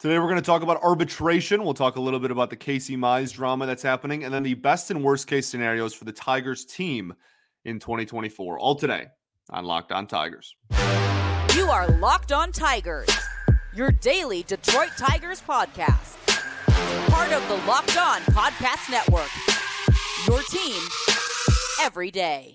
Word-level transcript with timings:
Today, 0.00 0.18
we're 0.18 0.28
going 0.28 0.36
to 0.36 0.42
talk 0.42 0.62
about 0.62 0.82
arbitration. 0.82 1.62
We'll 1.62 1.74
talk 1.74 1.96
a 1.96 2.00
little 2.00 2.20
bit 2.20 2.30
about 2.30 2.48
the 2.48 2.56
Casey 2.56 2.96
Mize 2.96 3.34
drama 3.34 3.66
that's 3.66 3.82
happening, 3.82 4.24
and 4.24 4.32
then 4.32 4.42
the 4.42 4.54
best 4.54 4.90
and 4.90 5.04
worst 5.04 5.26
case 5.26 5.46
scenarios 5.46 5.92
for 5.92 6.06
the 6.06 6.12
Tigers 6.12 6.64
team 6.64 7.12
in 7.66 7.78
2024. 7.78 8.58
All 8.58 8.74
today 8.74 9.08
on 9.50 9.66
Locked 9.66 9.92
On 9.92 10.06
Tigers. 10.06 10.56
You 11.54 11.64
are 11.64 11.86
Locked 11.98 12.32
On 12.32 12.50
Tigers, 12.50 13.10
your 13.74 13.92
daily 13.92 14.42
Detroit 14.44 14.92
Tigers 14.96 15.42
podcast. 15.42 16.16
Part 17.10 17.32
of 17.32 17.46
the 17.48 17.56
Locked 17.68 17.98
On 17.98 18.22
Podcast 18.32 18.90
Network. 18.90 19.28
Your 20.26 20.40
team 20.44 20.80
every 21.82 22.10
day. 22.10 22.54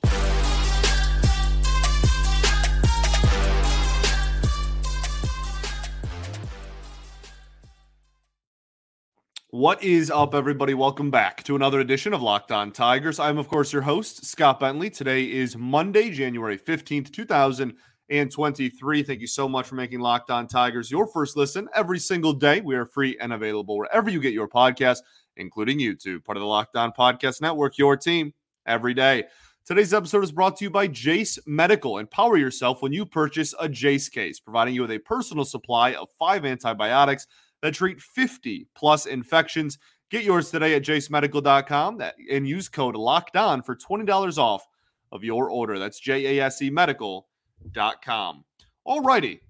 What 9.56 9.82
is 9.82 10.12
up, 10.12 10.36
everybody? 10.36 10.74
Welcome 10.74 11.10
back 11.10 11.42
to 11.44 11.56
another 11.56 11.80
edition 11.80 12.14
of 12.14 12.22
Locked 12.22 12.52
On 12.52 12.74
Tigers. 12.74 13.22
I'm, 13.22 13.38
of 13.38 13.48
course, 13.48 13.72
your 13.72 13.84
host, 13.84 14.26
Scott 14.26 14.60
Bentley. 14.60 14.90
Today 14.90 15.32
is 15.32 15.56
Monday, 15.56 16.12
January 16.12 16.58
15th, 16.58 17.10
2023. 17.14 19.04
Thank 19.04 19.22
you 19.22 19.28
so 19.28 19.48
much 19.48 19.66
for 19.66 19.76
making 19.76 20.02
Locked 20.02 20.30
On 20.30 20.46
Tigers 20.46 20.92
your 20.92 21.08
first 21.08 21.38
listen 21.38 21.70
every 21.74 22.00
single 22.00 22.34
day. 22.34 22.60
We 22.60 22.76
are 22.76 22.86
free 22.86 23.18
and 23.22 23.32
available 23.32 23.78
wherever 23.78 24.10
you 24.10 24.20
get 24.20 24.34
your 24.34 24.50
podcast, 24.50 24.98
including 25.38 25.80
YouTube, 25.80 26.26
part 26.26 26.36
of 26.36 26.42
the 26.42 26.48
Locked 26.48 26.76
On 26.76 26.92
Podcast 26.92 27.40
Network, 27.40 27.78
your 27.78 27.96
team 27.96 28.34
every 28.66 28.94
day. 28.94 29.24
Today's 29.66 29.94
episode 29.94 30.26
is 30.26 30.34
brought 30.34 30.58
to 30.58 30.66
you 30.66 30.70
by 30.70 30.88
Jase 30.88 31.40
Medical. 31.48 32.00
Empower 32.00 32.36
yourself 32.36 32.82
when 32.82 32.92
you 32.92 33.06
purchase 33.06 33.54
a 33.58 33.70
Jase 33.70 34.10
case, 34.10 34.38
providing 34.38 34.74
you 34.74 34.82
with 34.82 34.92
a 34.92 35.00
personal 35.00 35.46
supply 35.46 35.94
of 35.94 36.10
five 36.20 36.44
antibiotics 36.44 37.26
that 37.66 37.74
treat 37.74 38.00
50 38.00 38.68
plus 38.76 39.08
infections. 39.08 39.80
Get 40.12 40.24
yours 40.24 40.52
today 40.52 40.76
at 40.76 40.84
jasemedical.com 40.84 42.00
and 42.32 42.48
use 42.48 42.70
code 42.70 42.96
locked 42.96 43.36
on 43.36 43.64
for 43.64 43.76
$20 43.76 44.38
off 44.38 44.64
of 45.12 45.24
your 45.24 45.50
order. 45.50 45.80
That's 45.80 46.00
J 46.00 46.38
A 46.38 46.46
S 46.46 46.62
E 46.62 46.70
medical.com. 46.70 48.46
All 48.84 49.02
righty. 49.02 49.42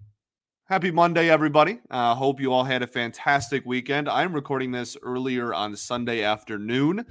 Happy 0.64 0.92
Monday, 0.92 1.30
everybody. 1.30 1.82
Uh, 1.92 2.16
hope 2.16 2.40
you 2.40 2.54
all 2.54 2.64
had 2.64 2.84
a 2.84 2.88
fantastic 2.88 3.66
weekend. 3.66 4.08
I'm 4.08 4.34
recording 4.34 4.72
this 4.72 4.96
earlier 5.04 5.54
on 5.54 5.76
Sunday 5.76 6.24
afternoon, 6.24 7.06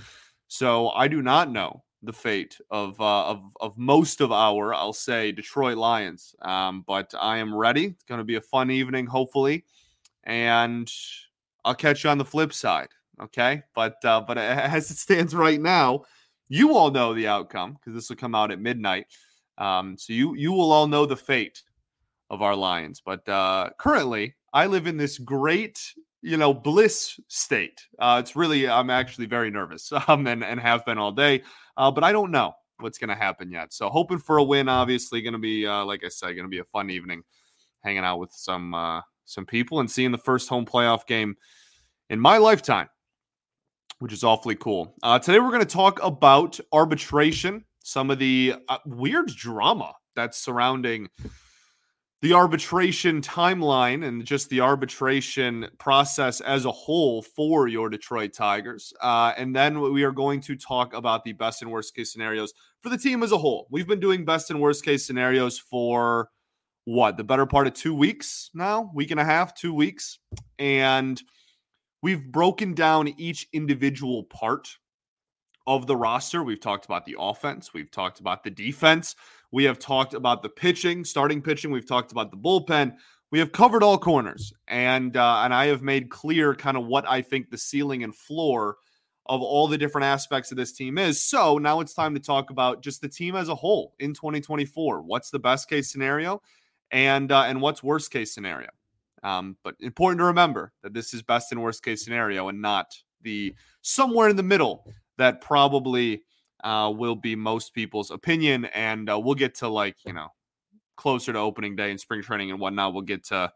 so 0.49 0.89
I 0.89 1.07
do 1.07 1.21
not 1.21 1.51
know 1.51 1.85
the 2.03 2.15
fate 2.15 2.59
of 2.71 2.99
uh, 2.99 3.27
of 3.27 3.43
of 3.61 3.77
most 3.77 4.23
of 4.23 4.33
our, 4.33 4.73
I'll 4.73 4.95
say, 4.95 5.33
Detroit 5.33 5.77
Lions. 5.77 6.35
Um, 6.41 6.83
but 6.87 7.13
I 7.21 7.37
am 7.37 7.55
ready. 7.55 7.89
It's 7.89 8.05
going 8.05 8.19
to 8.19 8.25
be 8.25 8.37
a 8.37 8.41
fun 8.41 8.71
evening, 8.71 9.05
hopefully 9.05 9.67
and 10.25 10.91
I'll 11.65 11.75
catch 11.75 12.05
you 12.05 12.11
on 12.11 12.19
the 12.19 12.25
flip 12.25 12.53
side. 12.53 12.89
Okay, 13.21 13.63
but 13.75 14.05
uh, 14.05 14.21
but 14.21 14.39
as 14.39 14.91
it 14.91 14.99
stands 14.99 15.35
right 15.35 15.61
now, 15.61 16.05
you 16.49 16.77
all 16.77 16.91
know 16.91 17.15
the 17.15 17.29
outcome 17.29 17.75
because 17.75 17.95
this 17.95 18.09
will 18.09 18.17
come 18.17 18.35
out 18.35 18.51
at 18.51 18.61
midnight. 18.61 19.07
Um, 19.59 19.97
so 19.97 20.13
you 20.13 20.35
you 20.35 20.53
will 20.53 20.73
all 20.73 20.87
know 20.87 21.07
the 21.07 21.17
fate 21.17 21.63
of 22.31 22.43
our 22.43 22.57
Lions. 22.57 23.01
But 23.05 23.29
uh, 23.29 23.71
currently, 23.79 24.35
I 24.53 24.67
live 24.67 24.87
in 24.87 24.97
this 24.97 25.19
great 25.19 25.81
you 26.23 26.37
know 26.37 26.53
bliss 26.53 27.21
state. 27.29 27.87
Uh, 27.99 28.19
it's 28.21 28.35
really 28.35 28.69
I'm 28.69 28.91
actually 28.91 29.27
very 29.27 29.51
nervous 29.51 29.93
um, 30.09 30.27
and 30.27 30.43
and 30.43 30.59
have 30.59 30.85
been 30.85 30.99
all 30.99 31.13
day. 31.13 31.43
Uh, 31.77 31.91
but 31.91 32.05
I 32.05 32.13
don't 32.13 32.31
know 32.31 32.53
what's 32.81 32.99
going 32.99 33.09
to 33.09 33.15
happen 33.15 33.51
yet. 33.51 33.73
So 33.73 33.89
hoping 33.89 34.19
for 34.19 34.39
a 34.39 34.45
win. 34.45 34.69
Obviously, 34.69 35.23
going 35.23 35.35
to 35.35 35.39
be 35.39 35.67
uh, 35.67 35.85
like 35.85 36.05
I 36.05 36.09
said, 36.09 36.33
going 36.33 36.45
to 36.45 36.49
be 36.49 36.59
a 36.59 36.65
fun 36.65 36.91
evening, 36.91 37.23
hanging 37.83 38.05
out 38.05 38.19
with 38.19 38.33
some 38.33 38.75
uh, 38.75 39.01
some 39.25 39.47
people 39.47 39.81
and 39.81 39.91
seeing 39.91 40.13
the 40.13 40.19
first 40.19 40.49
home 40.49 40.65
playoff 40.65 41.07
game 41.07 41.37
in 42.11 42.21
my 42.21 42.39
lifetime, 42.39 42.89
which 43.99 44.13
is 44.13 44.25
awfully 44.25 44.57
cool. 44.57 44.95
Uh, 45.03 45.19
today, 45.19 45.39
we're 45.39 45.51
going 45.51 45.61
to 45.61 45.67
talk 45.67 46.03
about 46.03 46.59
arbitration, 46.73 47.65
some 47.83 48.11
of 48.11 48.19
the 48.19 48.55
uh, 48.69 48.79
weird 48.87 49.29
drama 49.29 49.93
that's 50.15 50.39
surrounding 50.39 51.09
the 52.25 52.33
arbitration 52.33 53.21
timeline 53.21 54.03
and 54.07 54.25
just 54.25 54.49
the 54.49 54.59
arbitration 54.59 55.69
process 55.79 56.41
as 56.41 56.65
a 56.65 56.73
whole 56.73 57.21
for 57.21 57.69
your 57.69 57.91
Detroit 57.91 58.33
Tigers. 58.33 58.95
Uh, 59.03 59.35
and 59.37 59.55
then 59.55 59.79
we 59.79 60.05
are 60.05 60.11
going 60.11 60.41
to 60.41 60.57
talk 60.57 60.95
about 60.95 61.23
the 61.23 61.35
best 61.35 61.61
and 61.61 61.71
worst 61.71 61.95
case 61.95 62.11
scenarios 62.11 62.55
for 62.81 62.89
the 62.89 62.97
team 62.97 63.23
as 63.23 63.33
a 63.33 63.37
whole. 63.37 63.67
We've 63.71 63.87
been 63.87 64.01
doing 64.01 64.25
best 64.25 64.51
and 64.51 64.59
worst 64.59 64.87
case 64.87 65.07
scenarios 65.07 65.59
for 65.59 66.31
what 66.85 67.17
the 67.17 67.25
better 67.25 67.47
part 67.47 67.67
of 67.67 67.75
two 67.75 67.95
weeks 67.95 68.51
now, 68.55 68.91
week 68.95 69.11
and 69.11 69.21
a 69.21 69.25
half, 69.25 69.55
two 69.55 69.73
weeks. 69.73 70.19
And 70.59 71.21
we've 72.03 72.31
broken 72.31 72.75
down 72.75 73.09
each 73.09 73.49
individual 73.53 74.25
part 74.25 74.69
of 75.67 75.87
the 75.87 75.97
roster. 75.97 76.43
We've 76.43 76.61
talked 76.61 76.85
about 76.85 77.07
the 77.07 77.17
offense, 77.19 77.73
we've 77.73 77.91
talked 77.91 78.21
about 78.21 78.45
the 78.45 78.51
defense, 78.51 79.17
we 79.51 79.65
have 79.65 79.79
talked 79.79 80.15
about 80.15 80.43
the 80.43 80.49
pitching, 80.51 81.05
starting 81.05 81.41
pitching, 81.41 81.71
we've 81.71 81.89
talked 81.89 82.13
about 82.13 82.31
the 82.31 82.37
bullpen. 82.37 82.97
We 83.31 83.39
have 83.41 83.51
covered 83.51 83.83
all 83.83 83.99
corners, 83.99 84.53
and 84.69 85.17
uh, 85.17 85.39
and 85.39 85.53
I 85.53 85.67
have 85.67 85.83
made 85.83 86.09
clear 86.09 86.55
kind 86.55 86.77
of 86.77 86.87
what 86.87 87.09
I 87.09 87.21
think 87.21 87.51
the 87.51 87.59
ceiling 87.59 88.05
and 88.05 88.15
floor 88.15 88.77
of 89.27 89.43
all 89.43 89.67
the 89.67 89.79
different 89.79 90.05
aspects 90.05 90.51
of 90.51 90.57
this 90.57 90.73
team 90.73 90.99
is. 90.99 91.21
So 91.21 91.59
now 91.59 91.81
it's 91.81 91.95
time 91.95 92.15
to 92.15 92.21
talk 92.21 92.51
about 92.51 92.83
just 92.83 93.01
the 93.01 93.09
team 93.09 93.35
as 93.35 93.49
a 93.49 93.55
whole 93.55 93.95
in 93.99 94.13
2024. 94.13 95.03
What's 95.03 95.31
the 95.31 95.39
best 95.39 95.69
case 95.69 95.91
scenario? 95.91 96.43
And 96.91 97.31
uh, 97.31 97.43
and 97.43 97.61
what's 97.61 97.83
worst 97.83 98.11
case 98.11 98.33
scenario. 98.33 98.69
Um, 99.23 99.57
but 99.65 99.75
important 99.81 100.19
to 100.21 100.25
remember 100.25 100.73
that 100.83 100.93
this 100.93 101.15
is 101.15 101.23
best 101.23 101.51
and 101.53 101.63
worst 101.63 101.83
case 101.83 102.05
scenario, 102.05 102.49
and 102.49 102.61
not 102.61 102.95
the 103.23 103.55
somewhere 103.83 104.29
in 104.29 104.37
the 104.37 104.43
middle 104.43 104.87
that 105.17 105.41
probably 105.41 106.23
uh, 106.63 106.93
will 106.95 107.17
be 107.17 107.35
most 107.35 107.75
people's 107.75 108.11
opinion. 108.11 108.67
And 108.67 109.11
uh, 109.11 109.19
we'll 109.19 109.35
get 109.35 109.55
to 109.57 109.69
like 109.69 109.97
you 110.05 110.13
know 110.13 110.29
closer 110.97 111.33
to 111.33 111.39
opening 111.39 111.75
day 111.77 111.91
and 111.91 111.99
spring 112.01 112.23
training 112.23 112.51
and 112.51 112.61
whatnot. 112.61 112.93
We'll 112.93 113.03
get 113.03 113.25
to 113.27 113.53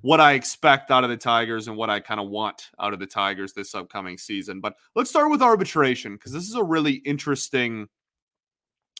what 0.00 0.20
I 0.20 0.32
expect 0.32 0.90
out 0.90 1.04
of 1.04 1.10
the 1.10 1.16
Tigers 1.16 1.68
and 1.68 1.76
what 1.76 1.90
I 1.90 2.00
kind 2.00 2.20
of 2.20 2.28
want 2.28 2.70
out 2.80 2.92
of 2.92 2.98
the 2.98 3.06
Tigers 3.06 3.52
this 3.52 3.74
upcoming 3.74 4.16
season. 4.16 4.60
But 4.60 4.74
let's 4.94 5.10
start 5.10 5.30
with 5.30 5.42
arbitration 5.42 6.14
because 6.14 6.32
this 6.32 6.48
is 6.48 6.54
a 6.54 6.64
really 6.64 6.94
interesting. 6.94 7.88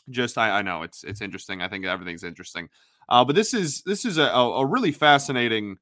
Just 0.09 0.37
I, 0.37 0.59
I 0.59 0.61
know 0.61 0.83
it's 0.83 1.03
it's 1.03 1.21
interesting. 1.21 1.61
I 1.61 1.69
think 1.69 1.85
everything's 1.85 2.23
interesting. 2.23 2.69
Uh, 3.09 3.23
but 3.25 3.35
this 3.35 3.53
is 3.53 3.81
this 3.83 4.05
is 4.05 4.17
a, 4.17 4.23
a 4.23 4.65
really 4.65 4.91
fascinating 4.91 5.77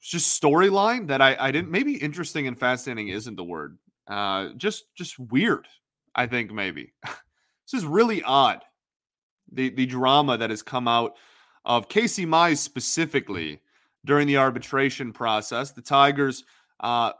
just 0.00 0.40
storyline 0.40 1.08
that 1.08 1.20
I, 1.20 1.36
I 1.38 1.50
didn't 1.50 1.70
maybe 1.70 1.96
interesting 1.96 2.46
and 2.46 2.58
fascinating 2.58 3.08
isn't 3.08 3.36
the 3.36 3.44
word. 3.44 3.78
Uh, 4.06 4.50
just 4.56 4.84
just 4.94 5.18
weird. 5.18 5.66
I 6.14 6.26
think 6.26 6.52
maybe 6.52 6.92
this 7.04 7.74
is 7.74 7.84
really 7.84 8.22
odd. 8.22 8.62
The 9.52 9.70
the 9.70 9.86
drama 9.86 10.38
that 10.38 10.50
has 10.50 10.62
come 10.62 10.88
out 10.88 11.16
of 11.64 11.88
Casey 11.88 12.24
Mize 12.24 12.58
specifically 12.58 13.60
during 14.04 14.26
the 14.26 14.36
arbitration 14.36 15.12
process. 15.12 15.72
The 15.72 15.82
Tigers, 15.82 16.44
uh, 16.80 17.12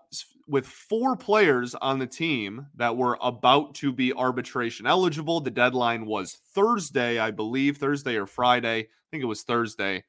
with 0.49 0.67
four 0.67 1.17
players 1.17 1.75
on 1.75 1.99
the 1.99 2.07
team 2.07 2.67
that 2.77 2.97
were 2.97 3.19
about 3.21 3.75
to 3.75 3.93
be 3.93 4.13
arbitration 4.13 4.87
eligible. 4.87 5.41
The 5.41 5.51
deadline 5.51 6.07
was 6.07 6.39
Thursday, 6.55 7.19
I 7.19 7.31
believe, 7.31 7.79
Thursday 7.79 8.17
or 8.17 8.27
Friday. 8.27 8.79
I 8.81 8.87
think 9.11 9.23
it 9.23 9.27
was 9.27 9.43
Thursday. 9.43 10.05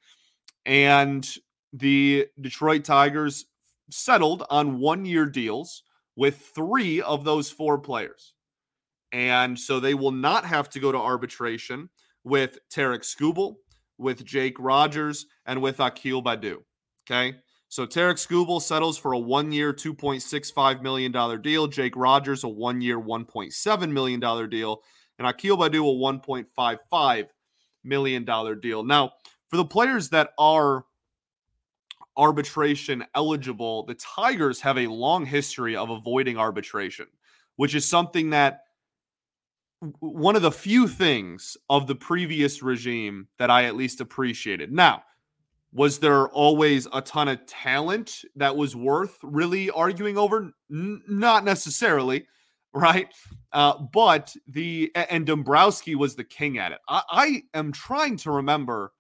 And 0.66 1.28
the 1.74 2.28
Detroit 2.40 2.84
Tigers 2.84 3.46
settled 3.90 4.44
on 4.50 4.80
one 4.80 5.06
year 5.06 5.26
deals 5.26 5.84
with 6.16 6.38
three 6.54 7.02
of 7.02 7.24
those 7.24 7.50
four 7.50 7.78
players. 7.78 8.34
And 9.12 9.58
so 9.58 9.80
they 9.80 9.94
will 9.94 10.12
not 10.12 10.46
have 10.46 10.70
to 10.72 10.80
go 10.80 10.92
to 10.92 10.98
arbitration 10.98 11.90
with 12.24 12.60
Tarik 12.70 13.04
Skubal, 13.04 13.56
with 13.98 14.26
Jake 14.26 14.58
Rogers, 14.60 15.26
and 15.46 15.62
with 15.62 15.80
Akil 15.80 16.22
Baddoo. 16.22 16.58
Okay. 17.10 17.38
So 17.70 17.86
Tarik 17.86 18.18
Skubal 18.18 18.62
settles 18.62 18.98
for 18.98 19.12
a 19.14 19.20
one-year, 19.20 19.74
$2.65 19.74 20.82
million 20.82 21.42
deal. 21.42 21.68
Jake 21.68 21.96
Rogers, 21.96 22.44
a 22.44 22.48
one-year, 22.48 23.00
$1.7 23.00 23.92
million 23.92 24.50
deal. 24.50 24.82
And 25.20 25.28
Akil 25.28 25.58
Baddoo, 25.58 25.84
a 25.84 26.48
$1.55 26.58 27.28
million 27.84 28.26
deal. 28.62 28.84
Now, 28.84 29.12
for 29.50 29.58
the 29.58 29.66
players 29.66 30.10
that 30.10 30.30
are 30.38 30.86
arbitration 32.16 33.06
eligible, 33.16 33.86
the 33.86 33.96
Tigers 33.96 34.62
have 34.62 34.78
a 34.78 34.88
long 34.88 35.26
history 35.26 35.76
of 35.76 35.90
avoiding 35.90 36.38
arbitration, 36.38 37.08
which 37.58 37.76
is 37.76 37.86
something 37.86 38.32
that 38.32 38.62
one 40.00 40.36
of 40.36 40.42
the 40.42 40.52
few 40.52 40.88
things 40.88 41.56
of 41.70 41.86
the 41.86 41.96
previous 41.96 42.64
regime 42.64 43.28
that 43.38 43.52
I 43.52 43.66
at 43.66 43.76
least 43.76 44.02
appreciated. 44.02 44.72
Now, 44.72 45.04
was 45.74 46.00
there 46.00 46.30
always 46.30 46.88
a 46.94 47.02
ton 47.02 47.28
of 47.28 47.46
talent 47.46 48.24
that 48.36 48.56
was 48.56 48.76
worth 48.76 49.18
really 49.22 49.70
arguing 49.70 50.18
over? 50.18 50.52
N- 50.72 51.02
not 51.08 51.44
necessarily, 51.44 52.26
right? 52.74 53.08
Uh, 53.52 53.78
but 53.94 54.34
the 54.48 54.92
and 54.96 55.26
Dombrowski 55.26 55.96
was 55.96 56.16
the 56.16 56.24
king 56.24 56.58
at 56.58 56.72
it. 56.72 56.80
I, 56.88 57.02
I 57.10 57.44
am 57.54 57.72
trying 57.72 58.18
to 58.18 58.32
remember. 58.32 58.94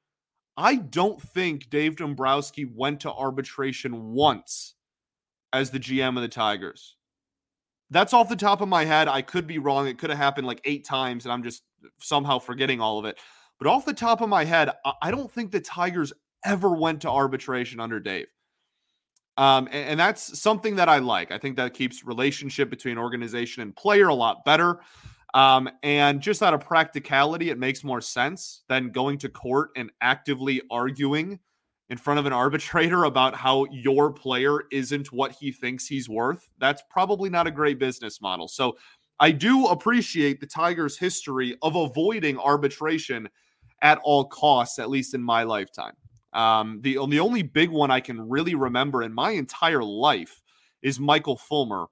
I 0.57 0.75
don't 0.75 1.21
think 1.21 1.69
Dave 1.69 1.97
Dombrowski 1.97 2.65
went 2.65 3.01
to 3.01 3.13
arbitration 3.13 4.13
once 4.13 4.73
as 5.53 5.69
the 5.69 5.79
GM 5.79 6.15
of 6.15 6.21
the 6.23 6.27
Tigers. 6.27 6.95
That's 7.89 8.13
off 8.13 8.27
the 8.27 8.35
top 8.35 8.61
of 8.61 8.67
my 8.67 8.83
head. 8.83 9.07
I 9.07 9.21
could 9.21 9.47
be 9.47 9.59
wrong. 9.59 9.87
It 9.87 9.97
could 9.97 10.09
have 10.09 10.19
happened 10.19 10.47
like 10.47 10.61
eight 10.65 10.85
times, 10.85 11.25
and 11.25 11.31
I'm 11.31 11.43
just 11.43 11.63
somehow 11.99 12.39
forgetting 12.39 12.81
all 12.81 12.99
of 12.99 13.05
it. 13.05 13.19
But 13.59 13.67
off 13.67 13.85
the 13.85 13.93
top 13.93 14.21
of 14.21 14.29
my 14.29 14.43
head, 14.43 14.71
I 15.01 15.09
don't 15.09 15.31
think 15.31 15.51
the 15.51 15.61
Tigers 15.61 16.11
ever 16.45 16.69
went 16.69 17.01
to 17.01 17.09
arbitration 17.09 17.79
under 17.79 17.99
Dave. 17.99 18.27
Um, 19.37 19.67
and, 19.67 19.89
and, 19.89 19.99
that's 19.99 20.39
something 20.39 20.77
that 20.77 20.89
I 20.89 20.97
like. 20.97 21.31
I 21.31 21.37
think 21.37 21.57
that 21.57 21.75
keeps 21.75 22.03
relationship 22.03 22.71
between 22.71 22.97
organization 22.97 23.61
and 23.61 23.75
player 23.75 24.07
a 24.07 24.13
lot 24.15 24.43
better. 24.45 24.79
Um, 25.35 25.69
and 25.83 26.21
just 26.21 26.41
out 26.41 26.55
of 26.55 26.61
practicality, 26.61 27.51
it 27.51 27.59
makes 27.59 27.83
more 27.83 28.01
sense 28.01 28.63
than 28.67 28.89
going 28.89 29.19
to 29.19 29.29
court 29.29 29.69
and 29.75 29.91
actively 30.01 30.61
arguing 30.71 31.39
in 31.89 31.97
front 31.97 32.19
of 32.19 32.25
an 32.25 32.33
arbitrator 32.45 33.03
about 33.03 33.35
how 33.35 33.65
your 33.65 34.11
player 34.11 34.63
isn't 34.71 35.11
what 35.11 35.33
he 35.33 35.51
thinks 35.51 35.85
he's 35.85 36.09
worth. 36.09 36.49
That's 36.57 36.81
probably 36.89 37.29
not 37.29 37.45
a 37.45 37.51
great 37.51 37.77
business 37.77 38.19
model. 38.21 38.47
So 38.47 38.77
I 39.19 39.31
do 39.31 39.67
appreciate 39.67 40.39
the 40.39 40.47
Tigers' 40.47 40.97
history 40.97 41.57
of 41.61 41.75
avoiding 41.75 42.39
arbitration 42.39 43.29
at 43.81 43.99
all 44.03 44.25
costs, 44.25 44.79
at 44.79 44.89
least 44.89 45.13
in 45.13 45.21
my 45.21 45.43
lifetime. 45.43 45.93
Um, 46.37 46.81
the, 46.81 46.99
the 47.09 47.19
only 47.19 47.41
big 47.41 47.71
one 47.71 47.89
I 47.89 47.99
can 47.99 48.29
really 48.29 48.53
remember 48.53 49.01
in 49.01 49.11
my 49.11 49.31
entire 49.31 49.83
life 49.83 50.43
is 50.83 50.99
Michael 50.99 51.35
Fulmer. 51.35 51.87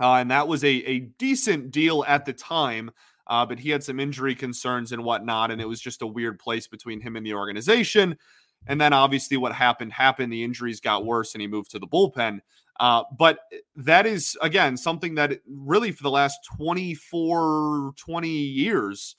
Uh, 0.00 0.14
and 0.14 0.32
that 0.32 0.48
was 0.48 0.64
a, 0.64 0.68
a 0.68 0.98
decent 1.18 1.70
deal 1.70 2.04
at 2.08 2.26
the 2.26 2.32
time, 2.32 2.90
uh, 3.28 3.46
but 3.46 3.60
he 3.60 3.70
had 3.70 3.84
some 3.84 4.00
injury 4.00 4.34
concerns 4.34 4.90
and 4.90 5.04
whatnot. 5.04 5.52
And 5.52 5.60
it 5.60 5.68
was 5.68 5.80
just 5.80 6.02
a 6.02 6.06
weird 6.06 6.40
place 6.40 6.66
between 6.66 7.00
him 7.00 7.14
and 7.14 7.24
the 7.24 7.34
organization. 7.34 8.18
And 8.66 8.80
then 8.80 8.92
obviously 8.92 9.36
what 9.36 9.52
happened 9.52 9.92
happened. 9.92 10.32
The 10.32 10.42
injuries 10.42 10.80
got 10.80 11.04
worse 11.04 11.34
and 11.34 11.40
he 11.40 11.46
moved 11.46 11.70
to 11.70 11.78
the 11.78 11.86
bullpen. 11.86 12.40
Uh, 12.80 13.04
but 13.16 13.38
that 13.76 14.06
is, 14.06 14.36
again, 14.42 14.76
something 14.76 15.14
that 15.14 15.38
really 15.46 15.92
for 15.92 16.02
the 16.02 16.10
last 16.10 16.38
24, 16.56 17.92
20 17.96 18.28
years 18.28 19.14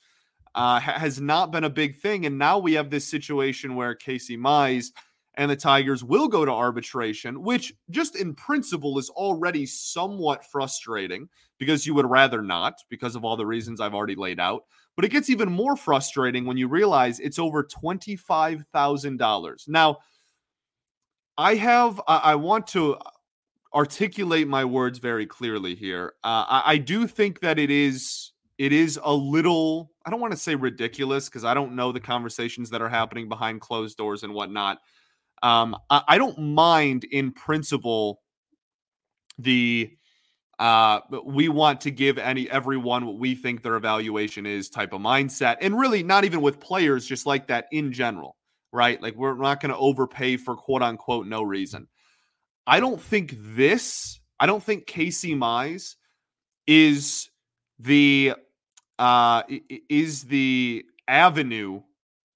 uh, 0.56 0.80
has 0.80 1.20
not 1.20 1.52
been 1.52 1.64
a 1.64 1.70
big 1.70 1.98
thing. 1.98 2.26
And 2.26 2.38
now 2.38 2.60
we 2.60 2.74
have 2.74 2.90
this 2.90 3.08
situation 3.08 3.76
where 3.76 3.96
Casey 3.96 4.38
Mize 4.38 4.88
and 5.36 5.50
the 5.50 5.56
Tigers 5.56 6.04
will 6.04 6.28
go 6.28 6.46
to 6.46 6.52
arbitration, 6.52 7.42
which 7.42 7.74
just 7.90 8.16
in 8.16 8.36
principle 8.36 9.00
is 9.00 9.10
already 9.10 9.66
somewhat 9.66 10.46
frustrating 10.46 11.28
because 11.58 11.88
you 11.88 11.96
would 11.96 12.10
rather 12.10 12.42
not, 12.42 12.76
because 12.90 13.16
of 13.16 13.26
all 13.26 13.36
the 13.36 13.46
reasons 13.46 13.82
I've 13.82 13.96
already 13.96 14.16
laid 14.16 14.40
out. 14.40 14.64
But 14.96 15.06
it 15.06 15.10
gets 15.10 15.32
even 15.32 15.52
more 15.52 15.76
frustrating 15.76 16.46
when 16.46 16.58
you 16.58 16.68
realize 16.68 17.20
it's 17.20 17.40
over 17.40 17.64
$25,000. 17.64 19.68
Now, 19.68 19.98
I 21.36 21.56
have, 21.56 22.00
I 22.08 22.36
want 22.36 22.68
to 22.68 22.96
articulate 23.74 24.48
my 24.48 24.64
words 24.64 25.00
very 25.00 25.26
clearly 25.26 25.74
here. 25.74 26.14
Uh, 26.24 26.46
I, 26.48 26.62
I 26.66 26.78
do 26.78 27.08
think 27.08 27.40
that 27.40 27.58
it 27.58 27.72
is 27.72 28.33
it 28.58 28.72
is 28.72 29.00
a 29.04 29.14
little 29.14 29.92
i 30.06 30.10
don't 30.10 30.20
want 30.20 30.32
to 30.32 30.38
say 30.38 30.56
ridiculous 30.56 31.30
because 31.30 31.44
i 31.44 31.54
don't 31.54 31.76
know 31.76 31.92
the 31.92 32.00
conversations 32.00 32.70
that 32.70 32.82
are 32.82 32.90
happening 32.90 33.28
behind 33.28 33.62
closed 33.62 33.98
doors 33.98 34.24
and 34.24 34.34
whatnot 34.34 34.80
um, 35.42 35.76
I, 35.90 36.04
I, 36.08 36.18
don't 36.18 36.40
mind 36.40 37.04
in 37.04 37.34
principle 37.34 38.22
the 39.38 39.92
uh, 40.58 41.02
we 41.26 41.50
want 41.50 41.82
to 41.82 41.92
give 41.92 42.18
any 42.18 42.50
everyone 42.50 43.06
what 43.06 43.18
we 43.18 43.36
think 43.36 43.62
their 43.62 43.76
evaluation 43.76 44.46
is 44.46 44.70
type 44.70 44.94
of 44.94 45.02
mindset 45.02 45.58
and 45.60 45.78
really 45.78 46.02
not 46.02 46.24
even 46.24 46.40
with 46.40 46.62
players 46.62 47.06
just 47.06 47.26
like 47.26 47.48
that 47.48 47.66
in 47.72 47.92
general 47.92 48.38
right? 48.74 49.00
Like 49.02 49.16
we're 49.16 49.36
not 49.36 49.62
going 49.62 49.72
to 49.72 49.78
overpay 49.78 50.36
for 50.38 50.56
quote 50.58 50.82
unquote 50.82 51.28
no 51.28 51.44
reason. 51.44 51.88
I 52.66 52.80
don't 52.80 53.00
think 53.00 53.36
this 53.38 54.20
i 54.40 54.46
don't 54.46 54.64
think 54.64 54.88
casey 54.88 55.36
mize 55.36 55.96
is 56.68 57.30
the 57.84 58.34
uh, 59.00 59.44
is 59.90 60.24
the 60.24 60.86
avenue 61.08 61.82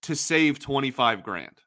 to 0.04 0.16
save 0.16 0.60
25 0.60 1.24
grand 1.24 1.62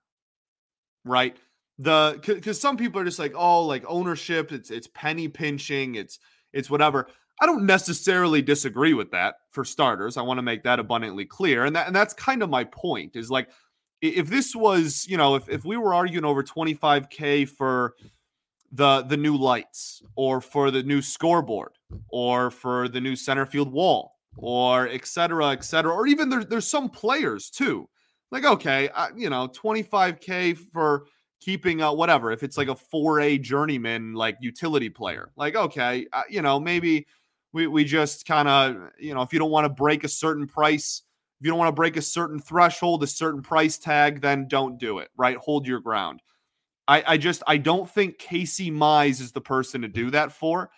right? 1.04 1.36
The 1.78 2.20
because 2.24 2.60
some 2.60 2.76
people 2.76 3.00
are 3.00 3.04
just 3.04 3.18
like 3.18 3.32
oh 3.34 3.64
like 3.64 3.84
ownership 3.86 4.52
it's 4.52 4.70
it's 4.70 4.86
penny 4.88 5.28
pinching 5.28 5.94
it's 5.94 6.18
it's 6.52 6.68
whatever. 6.68 7.08
I 7.40 7.46
don't 7.46 7.64
necessarily 7.64 8.42
disagree 8.42 8.92
with 8.92 9.12
that 9.12 9.36
for 9.50 9.64
starters 9.64 10.18
i 10.18 10.22
want 10.22 10.36
to 10.36 10.42
make 10.42 10.62
that 10.64 10.78
abundantly 10.78 11.24
clear 11.24 11.64
and 11.64 11.74
that 11.74 11.86
and 11.86 11.96
that's 11.96 12.12
kind 12.12 12.42
of 12.42 12.50
my 12.50 12.64
point 12.64 13.16
is 13.16 13.30
like 13.30 13.48
if 14.02 14.28
this 14.28 14.54
was 14.54 15.06
you 15.08 15.16
know 15.16 15.36
if, 15.36 15.48
if 15.48 15.64
we 15.64 15.78
were 15.78 15.94
arguing 15.94 16.26
over 16.26 16.42
25k 16.42 17.48
for 17.48 17.94
the 18.72 19.02
the 19.02 19.16
new 19.16 19.36
lights 19.36 20.02
or 20.14 20.40
for 20.40 20.70
the 20.70 20.82
new 20.82 21.02
scoreboard 21.02 21.72
or 22.08 22.50
for 22.50 22.88
the 22.88 23.00
new 23.00 23.16
center 23.16 23.46
field 23.46 23.72
wall 23.72 24.16
or 24.36 24.88
et 24.88 25.06
cetera, 25.06 25.48
et 25.50 25.64
cetera. 25.64 25.92
Or 25.92 26.06
even 26.06 26.28
there, 26.28 26.44
there's 26.44 26.68
some 26.68 26.88
players 26.88 27.50
too. 27.50 27.88
Like, 28.30 28.44
okay, 28.44 28.88
uh, 28.90 29.08
you 29.16 29.28
know, 29.28 29.48
25K 29.48 30.56
for 30.72 31.06
keeping 31.40 31.82
uh, 31.82 31.92
whatever. 31.92 32.30
If 32.30 32.42
it's 32.42 32.56
like 32.56 32.68
a 32.68 32.76
4A 32.76 33.40
journeyman, 33.42 34.14
like 34.14 34.36
utility 34.40 34.88
player, 34.88 35.32
like, 35.36 35.56
okay, 35.56 36.06
you 36.28 36.42
know, 36.42 36.60
maybe 36.60 37.06
we, 37.52 37.66
we 37.66 37.84
just 37.84 38.26
kind 38.26 38.48
of, 38.48 38.76
you 38.98 39.14
know, 39.14 39.22
if 39.22 39.32
you 39.32 39.38
don't 39.38 39.50
want 39.50 39.64
to 39.64 39.68
break 39.68 40.04
a 40.04 40.08
certain 40.08 40.46
price, 40.46 41.02
if 41.40 41.46
you 41.46 41.50
don't 41.50 41.58
want 41.58 41.68
to 41.68 41.72
break 41.76 41.96
a 41.96 42.02
certain 42.02 42.38
threshold, 42.38 43.02
a 43.02 43.06
certain 43.06 43.42
price 43.42 43.78
tag, 43.78 44.20
then 44.20 44.46
don't 44.46 44.78
do 44.78 44.98
it, 44.98 45.08
right? 45.16 45.36
Hold 45.38 45.66
your 45.66 45.80
ground. 45.80 46.22
I, 46.90 47.04
I 47.06 47.16
just, 47.18 47.44
I 47.46 47.56
don't 47.56 47.88
think 47.88 48.18
Casey 48.18 48.70
Mize 48.70 49.20
is 49.20 49.30
the 49.30 49.40
person 49.40 49.80
to 49.82 49.88
do 49.88 50.10
that 50.10 50.32
for 50.32 50.70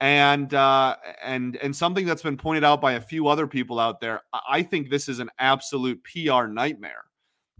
and 0.00 0.52
uh, 0.54 0.96
and 1.22 1.56
and 1.56 1.76
something 1.76 2.06
that's 2.06 2.22
been 2.22 2.36
pointed 2.36 2.64
out 2.64 2.80
by 2.80 2.92
a 2.92 3.00
few 3.00 3.28
other 3.28 3.46
people 3.46 3.78
out 3.78 4.00
there. 4.00 4.22
I 4.48 4.62
think 4.62 4.88
this 4.88 5.08
is 5.08 5.18
an 5.18 5.30
absolute 5.38 6.02
PR 6.02 6.46
nightmare 6.46 7.04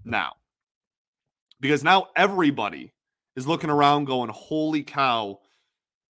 now, 0.04 0.32
because 1.60 1.84
now 1.84 2.08
everybody 2.16 2.92
is 3.36 3.46
looking 3.46 3.70
around, 3.70 4.06
going, 4.06 4.30
"Holy 4.30 4.82
cow!" 4.82 5.38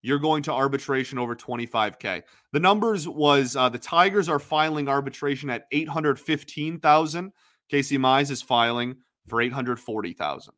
You're 0.02 0.19
going 0.19 0.43
to 0.44 0.52
arbitration 0.52 1.19
over 1.19 1.37
25k. 1.37 2.23
The 2.52 2.61
numbers 2.61 3.06
was 3.06 3.55
uh, 3.55 3.69
the 3.69 3.79
Tigers 3.79 4.31
are 4.31 4.38
filing 4.38 4.88
arbitration 4.88 5.50
at 5.50 5.67
815,000. 5.73 7.32
Casey 7.69 7.99
Mize 7.99 8.31
is 8.31 8.41
filing 8.41 8.97
for 9.29 9.43
840,000. 9.43 10.55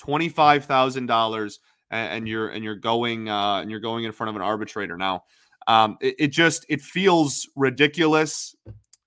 $25,000 0.00 1.58
and, 1.90 2.12
and 2.12 2.28
you're 2.28 2.48
and 2.48 2.64
you're 2.64 2.76
going 2.76 3.28
uh, 3.28 3.60
and 3.60 3.70
you're 3.70 3.80
going 3.80 4.04
in 4.04 4.12
front 4.12 4.30
of 4.30 4.36
an 4.36 4.42
arbitrator 4.42 4.96
now. 4.96 5.24
Um, 5.66 5.98
it, 6.00 6.14
it 6.18 6.26
just 6.28 6.64
it 6.68 6.80
feels 6.80 7.48
ridiculous, 7.56 8.54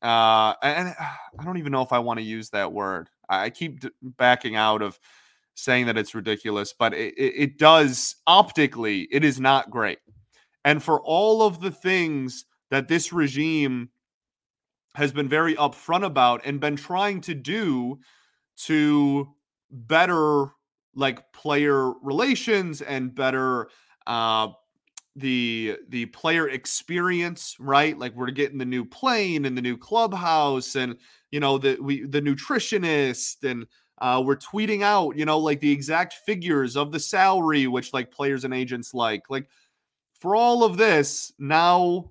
uh, 0.02 0.54
and 0.62 0.96
I 1.40 1.44
don't 1.44 1.58
even 1.58 1.72
know 1.72 1.82
if 1.82 1.94
I 1.94 2.00
want 2.00 2.20
to 2.20 2.26
use 2.26 2.50
that 2.50 2.72
word. 2.72 3.10
I 3.30 3.50
keep 3.50 3.84
backing 4.02 4.56
out 4.56 4.82
of 4.82 5.00
saying 5.56 5.86
that 5.86 5.98
it's 5.98 6.16
ridiculous, 6.16 6.74
but 6.78 6.94
it, 6.94 7.14
it 7.18 7.58
does 7.58 8.16
optically, 8.28 9.08
it 9.12 9.24
is 9.24 9.40
not 9.40 9.70
great. 9.70 10.00
And 10.66 10.82
for 10.82 11.02
all 11.02 11.44
of 11.44 11.62
the 11.62 11.72
things 11.72 12.46
that 12.72 12.88
this 12.88 13.14
regime 13.14 13.90
has 14.96 15.12
been 15.12 15.30
very 15.30 15.56
upfront 15.56 16.06
about 16.06 16.42
and 16.46 16.60
been 16.60 16.76
trying 16.76 17.22
to 17.22 17.34
do 17.34 18.00
to 18.56 19.28
better 19.72 20.48
like 20.96 21.32
player 21.34 21.92
relations 22.02 22.82
and 22.82 23.14
better 23.14 23.70
uh 24.08 24.48
the 25.16 25.78
the 25.90 26.08
player 26.08 26.50
experience 26.50 27.56
right? 27.60 27.98
Like 27.98 28.16
we're 28.16 28.32
getting 28.32 28.58
the 28.58 28.66
new 28.66 28.84
plane 28.84 29.46
and 29.46 29.56
the 29.56 29.62
new 29.62 29.78
clubhouse 29.78 30.76
and 30.76 30.98
you 31.32 31.40
know 31.40 31.58
the 31.58 31.78
we 31.80 32.06
the 32.06 32.22
nutritionist 32.22 33.44
and 33.44 33.68
uh 34.00 34.22
we're 34.26 34.36
tweeting 34.36 34.82
out 34.82 35.16
you 35.16 35.26
know 35.26 35.38
like 35.38 35.60
the 35.60 35.72
exact 35.72 36.16
figures 36.26 36.76
of 36.76 36.92
the 36.92 37.00
salary 37.00 37.68
which 37.68 37.94
like 37.94 38.12
players 38.12 38.44
and 38.44 38.54
agents 38.54 38.94
like. 38.94 39.30
Like 39.30 39.48
for 40.20 40.36
all 40.36 40.64
of 40.64 40.78
this 40.78 41.34
now 41.38 42.10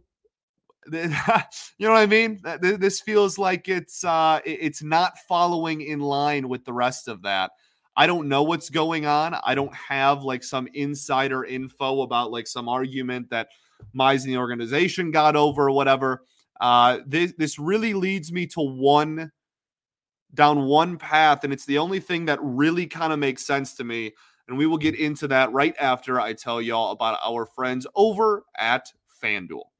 you 0.93 1.09
know 1.09 1.93
what 1.93 1.99
i 1.99 2.07
mean? 2.07 2.41
This 2.61 3.01
feels 3.01 3.39
like 3.39 3.69
it's 3.69 4.05
uh 4.05 4.41
it's 4.45 4.83
not 4.83 5.17
following 5.29 5.81
in 5.81 6.01
line 6.01 6.49
with 6.49 6.65
the 6.65 6.73
rest 6.73 7.07
of 7.09 7.23
that 7.23 7.53
I 7.97 8.07
don't 8.07 8.29
know 8.29 8.43
what's 8.43 8.71
going 8.71 9.07
on. 9.07 9.37
I 9.45 9.55
don't 9.55 9.75
have 9.75 10.23
like 10.23 10.43
some 10.43 10.69
insider 10.73 11.45
info 11.45 12.03
about 12.03 12.31
like 12.31 12.47
some 12.47 12.69
argument 12.69 13.29
that 13.31 13.49
Mize 13.95 14.25
and 14.25 14.33
the 14.33 14.39
organization 14.39 15.11
got 15.11 15.37
over 15.37 15.69
or 15.69 15.73
whatever. 15.73 16.25
Uh, 16.61 17.01
this 17.07 17.35
this 17.37 17.59
really 17.59 17.93
leads 17.93 18.33
me 18.33 18.47
to 18.47 18.61
one 18.61 19.31
down 20.35 20.65
one 20.65 20.97
path, 20.97 21.45
and 21.45 21.53
it's 21.53 21.67
the 21.67 21.79
only 21.79 22.01
thing 22.01 22.25
that 22.27 22.39
really 22.43 22.87
kind 22.87 23.13
of 23.13 23.19
makes 23.19 23.45
sense 23.45 23.75
to 23.75 23.85
me. 23.85 24.13
And 24.49 24.57
we 24.57 24.67
will 24.67 24.79
get 24.79 24.95
into 24.95 25.29
that 25.29 25.53
right 25.53 25.75
after 25.79 26.21
I 26.21 26.33
tell 26.33 26.61
y'all 26.61 26.93
about 26.93 27.19
our 27.23 27.47
friends 27.47 27.87
over 27.95 28.45
at 28.59 28.89
FanDuel. 29.23 29.72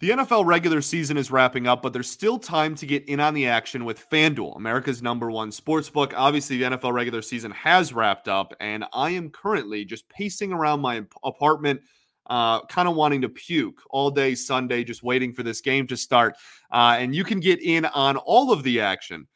The 0.00 0.10
NFL 0.10 0.46
regular 0.46 0.80
season 0.80 1.18
is 1.18 1.30
wrapping 1.30 1.66
up, 1.66 1.82
but 1.82 1.92
there's 1.92 2.08
still 2.08 2.38
time 2.38 2.74
to 2.76 2.86
get 2.86 3.06
in 3.06 3.20
on 3.20 3.34
the 3.34 3.46
action 3.46 3.84
with 3.84 4.08
FanDuel, 4.08 4.56
America's 4.56 5.02
number 5.02 5.30
one 5.30 5.52
sports 5.52 5.90
book. 5.90 6.14
Obviously, 6.16 6.56
the 6.56 6.64
NFL 6.64 6.94
regular 6.94 7.20
season 7.20 7.50
has 7.50 7.92
wrapped 7.92 8.26
up, 8.26 8.54
and 8.60 8.86
I 8.94 9.10
am 9.10 9.28
currently 9.28 9.84
just 9.84 10.08
pacing 10.08 10.54
around 10.54 10.80
my 10.80 11.04
apartment, 11.22 11.82
uh, 12.30 12.64
kind 12.64 12.88
of 12.88 12.96
wanting 12.96 13.20
to 13.20 13.28
puke 13.28 13.82
all 13.90 14.10
day 14.10 14.34
Sunday, 14.34 14.84
just 14.84 15.02
waiting 15.02 15.34
for 15.34 15.42
this 15.42 15.60
game 15.60 15.86
to 15.88 15.98
start. 15.98 16.34
Uh, 16.72 16.96
and 16.98 17.14
you 17.14 17.22
can 17.22 17.38
get 17.38 17.60
in 17.60 17.84
on 17.84 18.16
all 18.16 18.52
of 18.52 18.62
the 18.62 18.80
action 18.80 19.26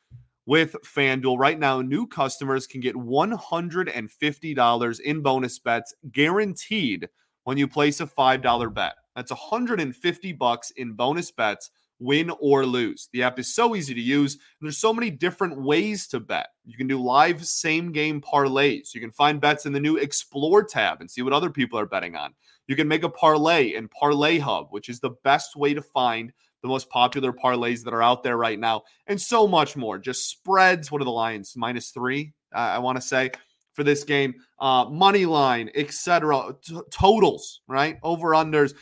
with 0.47 0.77
FanDuel. 0.83 1.39
Right 1.39 1.59
now, 1.59 1.83
new 1.83 2.07
customers 2.07 2.67
can 2.67 2.81
get 2.81 2.97
$150 2.97 5.01
in 5.01 5.21
bonus 5.21 5.59
bets 5.59 5.95
guaranteed 6.11 7.11
when 7.43 7.59
you 7.59 7.69
place 7.69 8.01
a 8.01 8.07
$5 8.07 8.73
bet. 8.73 8.95
That's 9.15 9.31
150 9.31 10.33
bucks 10.33 10.71
in 10.73 10.93
bonus 10.93 11.31
bets, 11.31 11.71
win 11.99 12.31
or 12.41 12.67
lose. 12.67 13.09
The 13.13 13.23
app 13.23 13.39
is 13.39 13.55
so 13.55 13.77
easy 13.77 13.95
to 13.95 14.01
use, 14.01 14.35
and 14.35 14.41
there's 14.67 14.79
so 14.79 14.93
many 14.93 15.11
different 15.11 15.61
ways 15.61 16.07
to 16.09 16.21
bet. 16.21 16.49
You 16.65 16.77
can 16.77 16.87
do 16.87 17.01
live 17.01 17.45
same 17.45 17.93
game 17.93 18.21
parlays. 18.21 18.95
You 18.95 19.01
can 19.01 19.13
find 19.13 19.41
bets 19.41 19.67
in 19.67 19.73
the 19.73 19.81
new 19.81 19.97
Explore 19.97 20.65
tab 20.65 21.01
and 21.01 21.11
see 21.11 21.23
what 21.23 21.33
other 21.33 21.51
people 21.51 21.79
are 21.79 21.87
betting 21.87 22.17
on. 22.17 22.35
You 22.67 22.77
can 22.77 22.89
make 22.89 23.03
a 23.03 23.09
parlay 23.09 23.75
in 23.75 23.89
Parlay 23.89 24.39
Hub, 24.39 24.69
which 24.71 24.89
is 24.89 25.01
the 25.01 25.15
best 25.23 25.55
way 25.57 25.75
to 25.75 25.83
find 25.83 26.33
the 26.63 26.69
most 26.69 26.89
popular 26.89 27.31
parlays 27.31 27.85
that 27.85 27.93
are 27.93 28.03
out 28.03 28.23
there 28.23 28.39
right 28.39 28.59
now, 28.59 28.83
and 29.07 29.21
so 29.21 29.47
much 29.47 29.77
more. 29.77 29.99
Just 29.99 30.31
spreads. 30.31 30.91
What 30.91 31.03
are 31.03 31.05
the 31.05 31.11
Lions? 31.11 31.53
Minus 31.57 31.91
three, 31.91 32.33
I 32.53 32.79
want 32.79 32.97
to 32.97 33.03
say 33.03 33.33
for 33.75 33.85
this 33.85 34.03
game. 34.03 34.35
Uh, 34.59 34.87
money 34.87 35.27
line, 35.27 35.71
etc. 35.75 36.57
T- 36.65 36.81
totals, 36.91 37.61
right? 37.69 37.99
Over 38.03 38.31
unders 38.31 38.73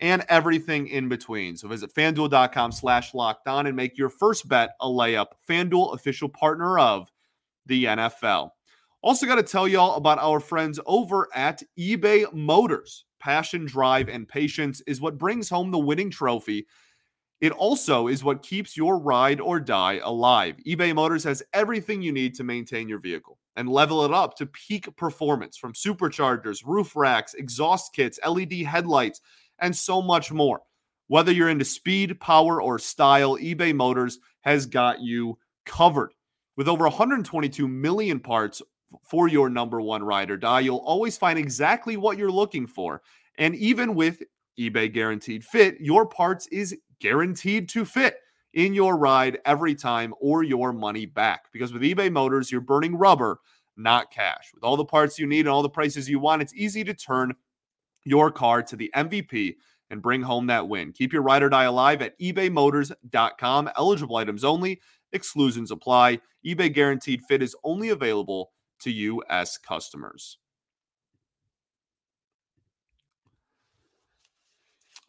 and 0.00 0.24
everything 0.28 0.88
in 0.88 1.08
between. 1.08 1.56
So 1.56 1.68
visit 1.68 1.94
fanduel.com 1.94 2.72
slash 2.72 3.14
locked 3.14 3.48
on 3.48 3.66
and 3.66 3.76
make 3.76 3.98
your 3.98 4.08
first 4.08 4.48
bet 4.48 4.70
a 4.80 4.86
layup. 4.86 5.28
Fanduel, 5.48 5.94
official 5.94 6.28
partner 6.28 6.78
of 6.78 7.10
the 7.66 7.84
NFL. 7.84 8.50
Also, 9.02 9.26
got 9.26 9.36
to 9.36 9.42
tell 9.42 9.66
y'all 9.66 9.96
about 9.96 10.18
our 10.18 10.40
friends 10.40 10.78
over 10.84 11.28
at 11.34 11.62
eBay 11.78 12.30
Motors. 12.34 13.06
Passion, 13.18 13.64
drive, 13.64 14.08
and 14.08 14.28
patience 14.28 14.82
is 14.86 15.00
what 15.00 15.18
brings 15.18 15.48
home 15.48 15.70
the 15.70 15.78
winning 15.78 16.10
trophy. 16.10 16.66
It 17.40 17.52
also 17.52 18.08
is 18.08 18.22
what 18.22 18.42
keeps 18.42 18.76
your 18.76 18.98
ride 18.98 19.40
or 19.40 19.58
die 19.60 20.00
alive. 20.04 20.56
eBay 20.66 20.94
Motors 20.94 21.24
has 21.24 21.42
everything 21.54 22.02
you 22.02 22.12
need 22.12 22.34
to 22.34 22.44
maintain 22.44 22.88
your 22.88 22.98
vehicle 22.98 23.38
and 23.56 23.68
level 23.68 24.04
it 24.04 24.12
up 24.12 24.36
to 24.36 24.46
peak 24.46 24.94
performance 24.96 25.56
from 25.56 25.72
superchargers, 25.72 26.62
roof 26.66 26.94
racks, 26.94 27.32
exhaust 27.32 27.94
kits, 27.94 28.18
LED 28.26 28.52
headlights 28.52 29.22
and 29.60 29.74
so 29.74 30.02
much 30.02 30.32
more. 30.32 30.60
Whether 31.08 31.32
you're 31.32 31.48
into 31.48 31.64
speed, 31.64 32.20
power, 32.20 32.62
or 32.62 32.78
style, 32.78 33.36
eBay 33.36 33.74
Motors 33.74 34.18
has 34.42 34.66
got 34.66 35.00
you 35.00 35.38
covered. 35.66 36.12
With 36.56 36.68
over 36.68 36.84
122 36.84 37.66
million 37.66 38.20
parts 38.20 38.62
for 39.02 39.28
your 39.28 39.48
number 39.48 39.80
one 39.80 40.02
ride 40.02 40.30
or 40.30 40.36
die, 40.36 40.60
you'll 40.60 40.78
always 40.78 41.16
find 41.16 41.38
exactly 41.38 41.96
what 41.96 42.18
you're 42.18 42.30
looking 42.30 42.66
for. 42.66 43.02
And 43.38 43.54
even 43.56 43.94
with 43.94 44.22
eBay 44.58 44.92
Guaranteed 44.92 45.44
Fit, 45.44 45.80
your 45.80 46.06
parts 46.06 46.46
is 46.48 46.76
guaranteed 47.00 47.68
to 47.70 47.84
fit 47.84 48.16
in 48.54 48.74
your 48.74 48.96
ride 48.96 49.38
every 49.44 49.74
time 49.74 50.14
or 50.20 50.42
your 50.42 50.72
money 50.72 51.06
back. 51.06 51.44
Because 51.52 51.72
with 51.72 51.82
eBay 51.82 52.12
Motors, 52.12 52.50
you're 52.50 52.60
burning 52.60 52.96
rubber, 52.96 53.38
not 53.76 54.10
cash. 54.10 54.50
With 54.54 54.64
all 54.64 54.76
the 54.76 54.84
parts 54.84 55.18
you 55.18 55.26
need 55.26 55.40
and 55.40 55.48
all 55.48 55.62
the 55.62 55.68
prices 55.68 56.08
you 56.08 56.18
want, 56.18 56.42
it's 56.42 56.54
easy 56.54 56.84
to 56.84 56.94
turn 56.94 57.34
your 58.04 58.30
car 58.30 58.62
to 58.62 58.76
the 58.76 58.90
MVP 58.94 59.56
and 59.90 60.02
bring 60.02 60.22
home 60.22 60.46
that 60.46 60.68
win. 60.68 60.92
Keep 60.92 61.12
your 61.12 61.22
ride 61.22 61.42
or 61.42 61.48
die 61.48 61.64
alive 61.64 62.02
at 62.02 62.18
ebaymotors.com. 62.20 63.70
Eligible 63.76 64.16
items 64.16 64.44
only, 64.44 64.80
exclusions 65.12 65.70
apply. 65.70 66.20
eBay 66.46 66.72
guaranteed 66.72 67.22
fit 67.28 67.42
is 67.42 67.56
only 67.64 67.90
available 67.90 68.52
to 68.80 68.90
U.S. 68.90 69.58
customers. 69.58 70.38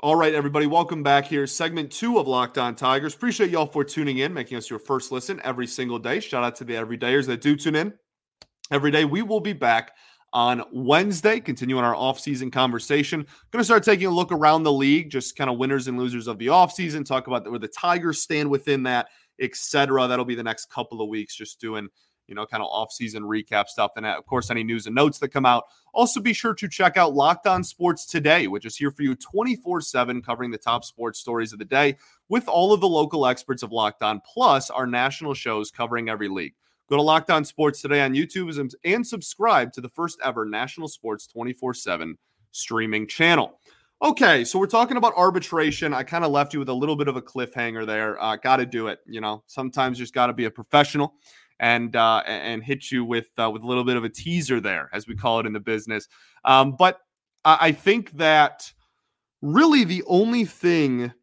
All 0.04 0.16
right, 0.16 0.34
everybody, 0.34 0.66
welcome 0.66 1.04
back 1.04 1.28
here. 1.28 1.46
Segment 1.46 1.92
two 1.92 2.18
of 2.18 2.28
Locked 2.28 2.58
On 2.58 2.76
Tigers. 2.76 3.14
Appreciate 3.14 3.52
y'all 3.52 3.68
for 3.68 3.84
tuning 3.84 4.18
in, 4.18 4.34
making 4.34 4.58
us 4.58 4.68
your 4.68 4.80
first 4.80 5.12
listen 5.12 5.40
every 5.44 5.68
single 5.68 6.00
day. 6.00 6.20
Shout 6.20 6.44
out 6.44 6.56
to 6.56 6.64
the 6.64 6.74
everydayers 6.74 7.28
that 7.28 7.40
do 7.40 7.56
tune 7.56 7.76
in 7.76 7.94
every 8.72 8.90
day. 8.90 9.06
We 9.06 9.22
will 9.22 9.40
be 9.40 9.54
back 9.54 9.92
on 10.34 10.64
Wednesday, 10.72 11.40
continuing 11.40 11.84
our 11.84 11.96
offseason 11.96 12.52
conversation. 12.52 13.26
Going 13.52 13.60
to 13.62 13.66
start 13.66 13.84
taking 13.84 14.08
a 14.08 14.12
look 14.12 14.32
around 14.32 14.64
the 14.64 14.72
league, 14.72 15.10
just 15.10 15.36
kind 15.36 15.50
of 15.50 15.58
winners 15.58 15.88
and 15.88 15.98
losers 15.98 16.28
of 16.28 16.38
the 16.38 16.48
offseason, 16.48 17.06
talk 17.06 17.28
about 17.28 17.50
where 17.50 17.60
the 17.60 17.68
Tigers 17.68 18.22
stand 18.22 18.50
within 18.50 18.84
that, 18.84 19.10
etc. 19.40 20.08
That'll 20.08 20.26
be 20.26 20.36
the 20.36 20.44
next 20.44 20.70
couple 20.70 21.02
of 21.02 21.10
weeks, 21.10 21.36
just 21.36 21.60
doing, 21.60 21.90
you 22.28 22.36
know, 22.36 22.46
kind 22.46 22.64
of 22.64 22.70
offseason 22.70 23.22
recap 23.22 23.68
stuff. 23.68 23.92
And 23.98 24.06
uh, 24.06 24.16
of 24.18 24.26
course, 24.26 24.50
any 24.50 24.64
news 24.64 24.86
and 24.86 24.96
notes 24.96 25.20
that 25.20 25.30
come 25.30 25.46
out. 25.46 25.66
Also, 25.94 26.22
be 26.22 26.32
sure 26.32 26.54
to 26.54 26.70
check 26.70 26.96
out 26.96 27.14
Locked 27.14 27.48
On 27.48 27.64
Sports 27.64 28.06
Today, 28.06 28.48
which 28.48 28.66
is 28.66 28.78
here 28.78 28.92
for 28.92 29.04
you 29.04 29.16
24 29.16 29.82
7, 29.82 30.22
covering 30.22 30.52
the 30.52 30.58
top 30.58 30.86
sports 30.86 31.20
stories 31.20 31.52
of 31.52 31.60
the 31.60 31.66
day 31.66 31.98
with 32.30 32.48
all 32.48 32.72
of 32.72 32.80
the 32.80 32.88
local 32.88 33.28
experts 33.28 33.64
of 33.64 33.74
Locked 33.74 34.02
On, 34.02 34.22
plus 34.22 34.70
our 34.70 34.88
national 34.88 35.34
shows 35.34 35.72
covering 35.72 36.08
every 36.08 36.30
league. 36.30 36.54
Go 36.92 36.98
to 36.98 37.04
Locked 37.04 37.30
On 37.30 37.46
Sports 37.46 37.82
today 37.82 38.02
on 38.02 38.14
YouTube 38.14 38.70
and 38.84 39.08
subscribe 39.08 39.72
to 39.72 39.80
the 39.80 39.88
first 39.88 40.20
ever 40.26 40.44
national 40.44 40.90
sports 40.90 41.26
24 41.26 41.74
7 41.74 42.18
streaming 42.52 43.08
channel. 43.08 43.62
Okay, 44.02 44.44
so 44.44 44.60
we're 44.60 44.68
talking 44.68 44.98
about 44.98 45.14
arbitration. 45.16 45.94
I 45.94 46.04
kind 46.04 46.26
of 46.26 46.32
left 46.32 46.52
you 46.52 46.60
with 46.60 46.68
a 46.68 46.74
little 46.74 46.98
bit 46.98 47.08
of 47.08 47.16
a 47.16 47.22
cliffhanger 47.22 47.86
there. 47.86 48.22
Uh, 48.22 48.36
got 48.36 48.58
to 48.58 48.66
do 48.66 48.88
it. 48.88 49.00
You 49.08 49.22
know, 49.22 49.42
sometimes 49.48 50.00
just 50.00 50.14
got 50.14 50.28
to 50.28 50.34
be 50.34 50.44
a 50.46 50.52
professional 50.52 51.14
and 51.62 51.96
uh, 51.96 52.24
and 52.26 52.62
hit 52.62 52.92
you 52.92 53.06
with 53.06 53.28
uh, 53.38 53.50
with 53.50 53.62
a 53.62 53.66
little 53.66 53.86
bit 53.86 53.96
of 53.96 54.04
a 54.04 54.10
teaser 54.10 54.60
there, 54.60 54.90
as 54.92 55.08
we 55.08 55.16
call 55.16 55.40
it 55.40 55.46
in 55.46 55.54
the 55.54 55.62
business. 55.62 56.10
Um, 56.44 56.76
but 56.78 57.00
I 57.46 57.72
think 57.72 58.12
that 58.18 58.70
really 59.42 59.86
the 59.86 60.04
only 60.08 60.44
thing 60.44 61.14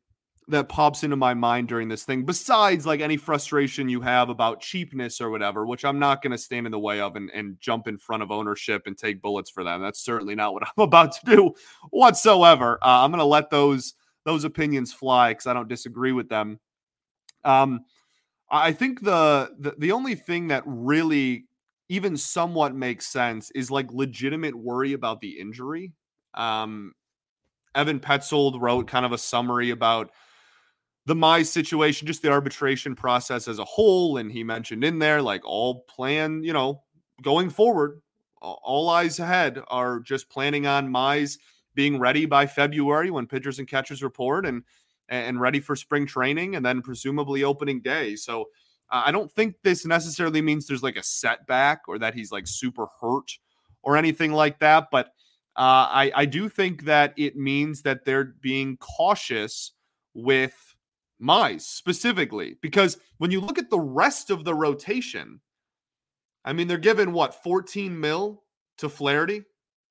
that 0.48 0.68
pops 0.68 1.04
into 1.04 1.16
my 1.16 1.34
mind 1.34 1.68
during 1.68 1.88
this 1.88 2.04
thing, 2.04 2.24
besides 2.24 2.86
like 2.86 3.00
any 3.00 3.16
frustration 3.18 3.88
you 3.88 4.00
have 4.00 4.30
about 4.30 4.60
cheapness 4.60 5.20
or 5.20 5.30
whatever, 5.30 5.66
which 5.66 5.84
I'm 5.84 5.98
not 5.98 6.22
going 6.22 6.32
to 6.32 6.38
stand 6.38 6.66
in 6.66 6.72
the 6.72 6.78
way 6.78 7.00
of 7.00 7.16
and, 7.16 7.30
and 7.30 7.60
jump 7.60 7.86
in 7.86 7.98
front 7.98 8.22
of 8.22 8.30
ownership 8.30 8.86
and 8.86 8.96
take 8.96 9.20
bullets 9.20 9.50
for 9.50 9.62
them. 9.62 9.82
That's 9.82 10.00
certainly 10.00 10.34
not 10.34 10.54
what 10.54 10.62
I'm 10.76 10.82
about 10.82 11.12
to 11.12 11.36
do 11.36 11.54
whatsoever. 11.90 12.78
Uh, 12.82 13.04
I'm 13.04 13.10
going 13.10 13.18
to 13.18 13.24
let 13.24 13.50
those 13.50 13.94
those 14.24 14.44
opinions 14.44 14.92
fly 14.92 15.30
because 15.30 15.46
I 15.46 15.54
don't 15.54 15.68
disagree 15.68 16.12
with 16.12 16.28
them. 16.28 16.60
Um, 17.44 17.80
I 18.50 18.72
think 18.72 19.02
the, 19.02 19.50
the 19.58 19.74
the 19.78 19.92
only 19.92 20.14
thing 20.14 20.48
that 20.48 20.62
really 20.66 21.44
even 21.90 22.16
somewhat 22.16 22.74
makes 22.74 23.06
sense 23.06 23.50
is 23.52 23.70
like 23.70 23.92
legitimate 23.92 24.54
worry 24.54 24.94
about 24.94 25.20
the 25.20 25.38
injury. 25.38 25.92
Um, 26.34 26.92
Evan 27.74 28.00
Petzold 28.00 28.60
wrote 28.60 28.88
kind 28.88 29.06
of 29.06 29.12
a 29.12 29.18
summary 29.18 29.70
about 29.70 30.10
the 31.08 31.14
Mize 31.14 31.46
situation, 31.46 32.06
just 32.06 32.20
the 32.20 32.30
arbitration 32.30 32.94
process 32.94 33.48
as 33.48 33.58
a 33.58 33.64
whole. 33.64 34.18
And 34.18 34.30
he 34.30 34.44
mentioned 34.44 34.84
in 34.84 34.98
there, 34.98 35.22
like 35.22 35.40
all 35.42 35.80
plan, 35.84 36.42
you 36.44 36.52
know, 36.52 36.82
going 37.22 37.48
forward, 37.48 38.02
all 38.42 38.90
eyes 38.90 39.18
ahead 39.18 39.58
are 39.68 40.00
just 40.00 40.28
planning 40.28 40.66
on 40.66 40.90
Mize 40.90 41.38
being 41.74 41.98
ready 41.98 42.26
by 42.26 42.46
February 42.46 43.10
when 43.10 43.26
pitchers 43.26 43.58
and 43.58 43.66
catchers 43.66 44.02
report 44.02 44.44
and 44.44 44.62
and 45.08 45.40
ready 45.40 45.60
for 45.60 45.74
spring 45.74 46.04
training 46.04 46.56
and 46.56 46.66
then 46.66 46.82
presumably 46.82 47.42
opening 47.42 47.80
day. 47.80 48.14
So 48.14 48.44
I 48.90 49.10
don't 49.10 49.32
think 49.32 49.54
this 49.62 49.86
necessarily 49.86 50.42
means 50.42 50.66
there's 50.66 50.82
like 50.82 50.98
a 50.98 51.02
setback 51.02 51.88
or 51.88 51.98
that 52.00 52.12
he's 52.12 52.30
like 52.30 52.46
super 52.46 52.86
hurt 53.00 53.30
or 53.82 53.96
anything 53.96 54.32
like 54.32 54.58
that. 54.58 54.88
But 54.92 55.06
uh, 55.56 55.88
I, 55.88 56.12
I 56.14 56.24
do 56.26 56.50
think 56.50 56.84
that 56.84 57.14
it 57.16 57.34
means 57.34 57.80
that 57.82 58.04
they're 58.04 58.34
being 58.42 58.76
cautious 58.76 59.72
with 60.12 60.67
Mize 61.22 61.62
specifically, 61.62 62.56
because 62.62 62.98
when 63.18 63.30
you 63.30 63.40
look 63.40 63.58
at 63.58 63.70
the 63.70 63.80
rest 63.80 64.30
of 64.30 64.44
the 64.44 64.54
rotation, 64.54 65.40
I 66.44 66.52
mean, 66.52 66.68
they're 66.68 66.78
given 66.78 67.12
what 67.12 67.42
14 67.42 67.98
mil 67.98 68.44
to 68.78 68.88
Flaherty, 68.88 69.42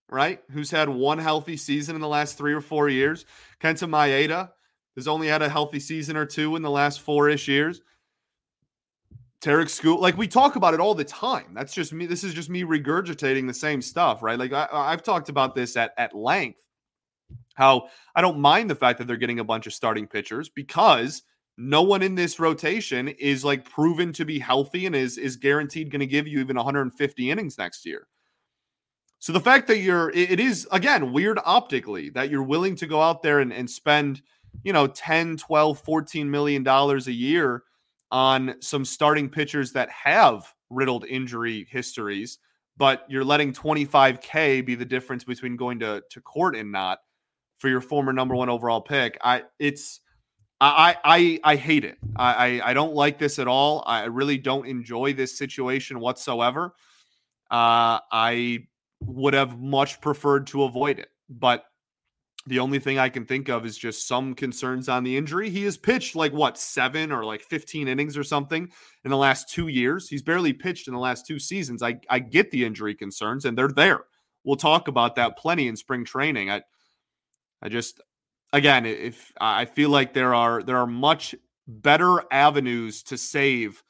right? 0.09 0.41
Who's 0.51 0.71
had 0.71 0.89
one 0.89 1.19
healthy 1.19 1.57
season 1.57 1.95
in 1.95 2.01
the 2.01 2.07
last 2.07 2.37
three 2.37 2.53
or 2.53 2.61
four 2.61 2.89
years. 2.89 3.25
Kenta 3.61 3.87
Maeda 3.87 4.51
has 4.95 5.07
only 5.07 5.27
had 5.27 5.41
a 5.41 5.49
healthy 5.49 5.79
season 5.79 6.17
or 6.17 6.25
two 6.25 6.55
in 6.55 6.61
the 6.61 6.71
last 6.71 7.01
four 7.01 7.29
ish 7.29 7.47
years. 7.47 7.81
Tarik 9.39 9.67
Skubal, 9.67 9.99
like 9.99 10.17
we 10.17 10.27
talk 10.27 10.55
about 10.55 10.73
it 10.73 10.79
all 10.79 10.95
the 10.95 11.03
time. 11.03 11.53
That's 11.53 11.73
just 11.73 11.93
me. 11.93 12.07
This 12.07 12.23
is 12.23 12.33
just 12.33 12.49
me 12.49 12.63
regurgitating 12.63 13.45
the 13.45 13.53
same 13.53 13.81
stuff, 13.81 14.23
right? 14.23 14.39
Like 14.39 14.51
I, 14.51 14.67
I've 14.71 15.03
talked 15.03 15.29
about 15.29 15.53
this 15.53 15.77
at 15.77 15.93
at 15.97 16.15
length 16.15 16.57
how 17.55 17.87
I 18.15 18.21
don't 18.21 18.39
mind 18.39 18.69
the 18.69 18.75
fact 18.75 18.99
that 18.99 19.07
they're 19.07 19.17
getting 19.17 19.39
a 19.39 19.43
bunch 19.43 19.67
of 19.67 19.73
starting 19.73 20.07
pitchers 20.07 20.49
because 20.49 21.23
no 21.57 21.81
one 21.81 22.03
in 22.03 22.15
this 22.15 22.39
rotation 22.39 23.07
is 23.07 23.43
like 23.43 23.69
proven 23.69 24.13
to 24.13 24.25
be 24.25 24.39
healthy 24.39 24.85
and 24.85 24.95
is 24.95 25.17
is 25.17 25.35
guaranteed 25.35 25.91
going 25.91 26.01
to 26.01 26.05
give 26.05 26.27
you 26.27 26.39
even 26.39 26.55
150 26.55 27.31
innings 27.31 27.57
next 27.57 27.85
year. 27.85 28.07
So 29.19 29.33
the 29.33 29.39
fact 29.39 29.67
that 29.67 29.79
you're 29.79 30.11
it 30.11 30.39
is 30.39 30.67
again 30.71 31.11
weird 31.11 31.39
optically 31.43 32.09
that 32.11 32.29
you're 32.29 32.43
willing 32.43 32.75
to 32.75 32.87
go 32.87 33.01
out 33.01 33.23
there 33.23 33.39
and, 33.39 33.51
and 33.51 33.69
spend 33.69 34.21
you 34.63 34.73
know, 34.73 34.87
10, 34.87 35.37
12, 35.37 35.79
14 35.79 36.29
million 36.29 36.63
dollars 36.63 37.07
a 37.07 37.11
year 37.11 37.63
on 38.11 38.55
some 38.61 38.85
starting 38.85 39.29
pitchers 39.29 39.73
that 39.73 39.89
have 39.89 40.53
riddled 40.69 41.05
injury 41.05 41.67
histories, 41.69 42.39
but 42.77 43.05
you're 43.09 43.23
letting 43.23 43.53
25k 43.53 44.65
be 44.65 44.75
the 44.75 44.85
difference 44.85 45.23
between 45.23 45.55
going 45.55 45.79
to 45.79 46.01
to 46.09 46.21
court 46.21 46.55
and 46.55 46.71
not 46.71 46.99
for 47.57 47.69
your 47.69 47.81
former 47.81 48.13
number 48.13 48.35
one 48.35 48.49
overall 48.49 48.81
pick. 48.81 49.17
I 49.21 49.43
it's 49.59 50.01
I 50.59 50.95
I 51.03 51.39
I 51.43 51.55
hate 51.55 51.85
it. 51.85 51.97
I 52.15 52.61
I 52.63 52.73
don't 52.73 52.93
like 52.93 53.19
this 53.19 53.39
at 53.39 53.47
all. 53.47 53.83
I 53.85 54.05
really 54.05 54.37
don't 54.37 54.67
enjoy 54.67 55.13
this 55.13 55.37
situation 55.37 55.99
whatsoever. 55.99 56.73
Uh, 57.49 57.99
I 58.11 58.67
would 59.01 59.33
have 59.33 59.59
much 59.59 60.01
preferred 60.01 60.47
to 60.47 60.63
avoid 60.63 60.99
it, 60.99 61.09
but 61.29 61.65
the 62.47 62.59
only 62.59 62.79
thing 62.79 62.97
I 62.97 63.09
can 63.09 63.25
think 63.25 63.49
of 63.49 63.65
is 63.65 63.77
just 63.77 64.07
some 64.07 64.33
concerns 64.33 64.87
on 64.87 65.03
the 65.03 65.17
injury. 65.17 65.49
He 65.49 65.63
has 65.63 65.75
pitched 65.75 66.15
like 66.15 66.31
what, 66.31 66.57
seven 66.57 67.11
or 67.11 67.25
like 67.25 67.41
15 67.41 67.89
innings 67.89 68.17
or 68.17 68.23
something 68.23 68.69
in 69.03 69.11
the 69.11 69.17
last 69.17 69.49
two 69.49 69.67
years. 69.67 70.07
He's 70.07 70.21
barely 70.21 70.53
pitched 70.53 70.87
in 70.87 70.93
the 70.93 70.99
last 70.99 71.27
two 71.27 71.39
seasons. 71.39 71.83
I, 71.83 71.99
I 72.09 72.19
get 72.19 72.49
the 72.51 72.63
injury 72.63 72.95
concerns 72.95 73.43
and 73.43 73.57
they're 73.57 73.67
there. 73.67 74.05
We'll 74.45 74.55
talk 74.55 74.87
about 74.87 75.15
that 75.15 75.37
plenty 75.37 75.67
in 75.67 75.75
spring 75.75 76.05
training. 76.05 76.49
I 76.49 76.61
I 77.61 77.69
just 77.69 78.01
again, 78.53 78.85
if 78.85 79.31
I 79.39 79.65
feel 79.65 79.89
like 79.89 80.13
there 80.13 80.33
are 80.33 80.63
there 80.63 80.77
are 80.77 80.87
much 80.87 81.35
better 81.67 82.21
avenues 82.31 83.03
to 83.03 83.17
save, 83.17 83.83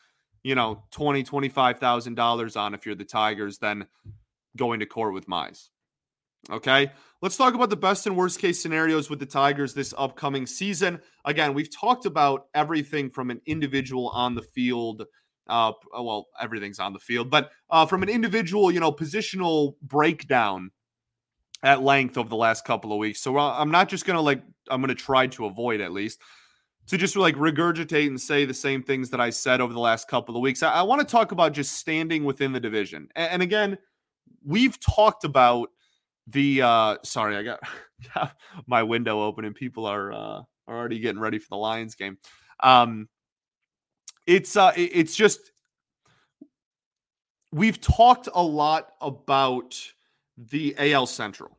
you 0.44 0.56
know, 0.56 0.84
twenty, 0.92 1.24
twenty 1.24 1.50
five 1.50 1.80
thousand 1.80 2.16
dollars 2.16 2.56
on 2.56 2.74
if 2.74 2.86
you're 2.86 2.96
the 2.96 3.06
Tigers 3.06 3.58
than 3.58 3.88
going 4.56 4.80
to 4.80 4.86
court 4.86 5.14
with 5.14 5.28
Mize. 5.28 5.70
Okay, 6.50 6.92
let's 7.22 7.36
talk 7.36 7.56
about 7.56 7.70
the 7.70 7.76
best 7.76 8.08
and 8.08 8.16
worst 8.16 8.40
case 8.40 8.62
scenarios 8.62 9.10
with 9.10 9.20
the 9.20 9.26
Tigers 9.26 9.74
this 9.74 9.94
upcoming 9.98 10.46
season. 10.46 11.02
Again, 11.26 11.54
we've 11.54 11.76
talked 11.76 12.06
about 12.06 12.46
everything 12.54 13.10
from 13.10 13.32
an 13.32 13.42
individual 13.46 14.10
on 14.10 14.36
the 14.36 14.42
field. 14.42 15.04
Uh, 15.48 15.72
well, 15.94 16.28
everything's 16.42 16.80
on 16.80 16.92
the 16.92 17.00
field, 17.00 17.30
but 17.30 17.52
uh, 17.70 17.86
from 17.86 18.04
an 18.04 18.10
individual, 18.10 18.70
you 18.70 18.82
know, 18.82 18.92
positional 18.92 19.76
breakdown 19.82 20.72
at 21.64 21.82
length 21.82 22.18
over 22.18 22.30
the 22.30 22.36
last 22.36 22.66
couple 22.66 22.92
of 22.92 23.00
weeks. 23.00 23.20
So 23.22 23.38
uh, 23.38 23.56
I'm 23.58 23.72
not 23.72 23.90
just 23.90 24.06
gonna 24.06 24.22
like 24.22 24.42
I'm 24.70 24.82
gonna 24.82 24.96
try 24.96 25.28
to 25.28 25.46
avoid 25.46 25.82
at 25.82 25.92
least 25.92 26.22
to 26.88 26.98
just 26.98 27.16
like 27.16 27.36
regurgitate 27.36 28.08
and 28.08 28.20
say 28.20 28.46
the 28.46 28.54
same 28.54 28.82
things 28.82 29.10
that 29.10 29.20
I 29.20 29.30
said 29.30 29.60
over 29.60 29.74
the 29.74 29.80
last 29.80 30.08
couple 30.08 30.36
of 30.36 30.42
weeks. 30.42 30.64
I, 30.64 30.72
I 30.72 30.82
want 30.84 31.02
to 31.02 31.08
talk 31.08 31.32
about 31.32 31.52
just 31.52 31.74
standing 31.74 32.24
within 32.24 32.54
the 32.54 32.60
division. 32.60 33.10
And, 33.16 33.32
and 33.34 33.42
again, 33.42 33.78
we've 34.46 34.80
talked 34.80 35.24
about 35.24 35.70
the 36.28 36.62
uh 36.62 36.98
sorry 37.04 37.38
i 37.38 37.44
got, 37.44 37.60
got 38.14 38.36
my 38.66 38.84
window 38.84 39.22
open 39.22 39.46
and 39.46 39.56
people 39.56 39.86
are 39.86 40.12
uh 40.12 40.42
are 40.68 40.78
already 40.78 41.00
getting 41.00 41.22
ready 41.22 41.40
for 41.40 41.48
the 41.50 41.58
lions 41.58 41.96
game 41.96 42.18
um 42.62 43.08
it's 44.26 44.58
uh 44.58 44.74
it's 44.76 45.16
just 45.16 45.52
we've 47.54 47.80
talked 47.80 48.28
a 48.34 48.44
lot 48.44 48.90
about 49.00 49.80
the 50.38 50.76
al 50.78 51.06
central 51.06 51.58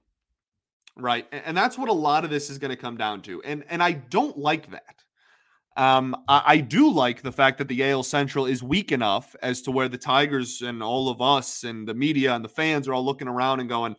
right 0.97 1.27
and 1.33 1.57
that's 1.57 1.79
what 1.79 1.89
a 1.89 1.93
lot 1.93 2.25
of 2.25 2.31
this 2.31 2.51
is 2.51 2.59
going 2.59 2.71
to 2.71 2.77
come 2.77 2.97
down 2.97 3.21
to 3.23 3.43
and 3.43 3.65
and 3.69 3.83
i 3.83 3.93
don't 3.93 4.39
like 4.39 4.71
that 4.71 4.99
um, 5.79 6.17
I, 6.27 6.43
I, 6.45 6.57
do 6.59 6.91
like 6.91 7.23
the 7.23 7.31
fact 7.31 7.59
that 7.59 7.69
the 7.69 7.89
AL 7.89 8.03
Central 8.03 8.47
is 8.47 8.65
weak 8.65 8.91
enough 8.91 9.37
as 9.43 9.63
to 9.63 9.71
where 9.71 9.89
the 9.89 9.97
Tigers 9.97 10.61
and 10.61 10.83
all 10.83 11.09
of 11.09 11.23
us 11.23 11.63
and 11.63 11.87
the 11.87 11.95
media 11.95 12.35
and 12.35 12.45
the 12.45 12.49
fans 12.49 12.89
are 12.89 12.95
all 12.95 13.05
looking 13.05 13.29
around 13.29 13.61
and 13.61 13.69
going, 13.69 13.95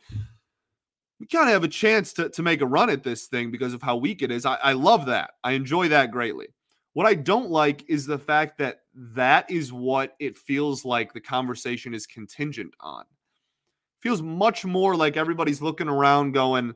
we 1.22 1.28
kind 1.28 1.48
of 1.48 1.54
have 1.54 1.64
a 1.64 1.70
chance 1.70 2.12
to, 2.14 2.28
to 2.32 2.44
make 2.44 2.60
a 2.60 2.66
run 2.66 2.90
at 2.90 3.04
this 3.04 3.28
thing 3.28 3.50
because 3.50 3.74
of 3.74 3.82
how 3.82 3.96
weak 3.96 4.22
it 4.22 4.30
is. 4.30 4.46
I, 4.46 4.56
I 4.56 4.74
love 4.74 5.06
that. 5.06 5.32
I 5.42 5.54
enjoy 5.54 5.88
that 5.88 6.12
greatly. 6.12 6.48
What 6.94 7.08
I 7.08 7.14
don't 7.14 7.50
like 7.50 7.86
is 7.90 8.06
the 8.06 8.20
fact 8.20 8.58
that 8.58 8.82
that 8.94 9.50
is 9.50 9.72
what 9.72 10.16
it 10.20 10.38
feels 10.38 10.84
like 10.84 11.14
the 11.14 11.22
conversation 11.22 11.94
is 11.94 12.06
contingent 12.06 12.74
on. 12.82 13.06
Feels 14.00 14.22
much 14.22 14.66
more 14.66 14.96
like 14.96 15.18
everybody's 15.18 15.62
looking 15.62 15.90
around 15.90 16.32
going, 16.32 16.74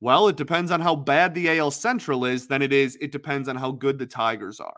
well, 0.00 0.28
it 0.28 0.36
depends 0.36 0.70
on 0.70 0.80
how 0.80 0.96
bad 0.96 1.34
the 1.34 1.58
AL 1.58 1.72
Central 1.72 2.24
is 2.24 2.46
than 2.46 2.62
it 2.62 2.72
is, 2.72 2.96
it 3.00 3.12
depends 3.12 3.48
on 3.48 3.56
how 3.56 3.72
good 3.72 3.98
the 3.98 4.06
Tigers 4.06 4.60
are. 4.60 4.76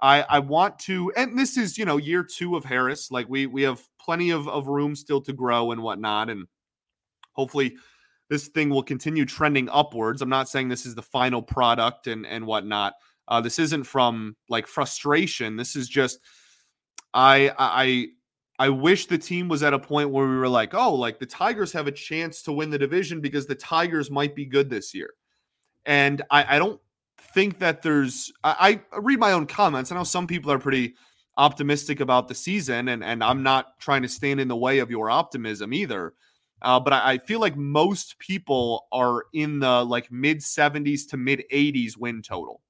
I, 0.00 0.22
I 0.28 0.38
want 0.40 0.78
to, 0.80 1.12
and 1.16 1.38
this 1.38 1.56
is, 1.56 1.78
you 1.78 1.84
know, 1.84 1.96
year 1.96 2.22
two 2.22 2.56
of 2.56 2.64
Harris. 2.64 3.10
Like 3.10 3.28
we 3.28 3.46
we 3.46 3.62
have 3.62 3.80
plenty 3.98 4.30
of, 4.30 4.48
of 4.48 4.66
room 4.66 4.94
still 4.94 5.20
to 5.22 5.32
grow 5.32 5.72
and 5.72 5.82
whatnot. 5.82 6.30
And 6.30 6.46
hopefully 7.32 7.76
this 8.28 8.48
thing 8.48 8.70
will 8.70 8.82
continue 8.82 9.24
trending 9.24 9.68
upwards. 9.70 10.20
I'm 10.20 10.28
not 10.28 10.48
saying 10.48 10.68
this 10.68 10.86
is 10.86 10.94
the 10.94 11.02
final 11.02 11.42
product 11.42 12.06
and 12.06 12.26
and 12.26 12.46
whatnot. 12.46 12.94
Uh, 13.28 13.40
this 13.40 13.58
isn't 13.58 13.84
from 13.84 14.36
like 14.48 14.66
frustration. 14.66 15.56
This 15.56 15.76
is 15.76 15.88
just 15.88 16.18
I 17.14 17.52
I 17.58 18.08
I 18.58 18.68
wish 18.68 19.06
the 19.06 19.18
team 19.18 19.48
was 19.48 19.62
at 19.62 19.74
a 19.74 19.78
point 19.78 20.10
where 20.10 20.28
we 20.28 20.36
were 20.36 20.48
like, 20.48 20.74
oh, 20.74 20.94
like 20.94 21.18
the 21.18 21.26
Tigers 21.26 21.72
have 21.72 21.88
a 21.88 21.92
chance 21.92 22.42
to 22.42 22.52
win 22.52 22.70
the 22.70 22.78
division 22.78 23.20
because 23.20 23.46
the 23.46 23.54
Tigers 23.54 24.10
might 24.10 24.36
be 24.36 24.46
good 24.46 24.70
this 24.70 24.94
year. 24.94 25.10
And 25.86 26.22
I, 26.30 26.56
I 26.56 26.58
don't 26.58 26.80
think 27.18 27.58
that 27.58 27.82
there's 27.82 28.32
I, 28.44 28.80
I 28.92 28.98
read 28.98 29.18
my 29.18 29.32
own 29.32 29.46
comments. 29.46 29.90
I 29.90 29.96
know 29.96 30.04
some 30.04 30.26
people 30.26 30.52
are 30.52 30.58
pretty 30.58 30.94
optimistic 31.36 31.98
about 32.00 32.28
the 32.28 32.34
season, 32.34 32.88
and 32.88 33.02
and 33.02 33.24
I'm 33.24 33.42
not 33.42 33.78
trying 33.80 34.02
to 34.02 34.08
stand 34.08 34.40
in 34.40 34.48
the 34.48 34.56
way 34.56 34.78
of 34.78 34.90
your 34.90 35.10
optimism 35.10 35.74
either. 35.74 36.14
Uh, 36.62 36.80
but 36.80 36.94
I, 36.94 37.12
I, 37.12 37.18
feel 37.18 37.40
like 37.40 37.56
most 37.56 38.18
people 38.18 38.86
are 38.90 39.24
in 39.34 39.58
the 39.58 39.84
like 39.84 40.10
mid 40.10 40.38
70s 40.38 41.06
to 41.10 41.18
mid 41.18 41.44
80s 41.52 41.98
win 41.98 42.22
total. 42.22 42.62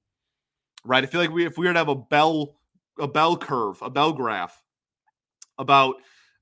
Right? 0.83 1.01
I 1.01 1.07
feel 1.07 1.21
like 1.21 1.31
we 1.31 1.45
if 1.45 1.57
we 1.57 1.67
were 1.67 1.73
to 1.73 1.79
have 1.79 1.87
a 1.87 1.95
bell 1.95 2.55
a 2.99 3.07
bell 3.07 3.37
curve, 3.37 3.81
a 3.81 3.89
bell 3.89 4.11
graph 4.11 4.64
about 5.57 5.95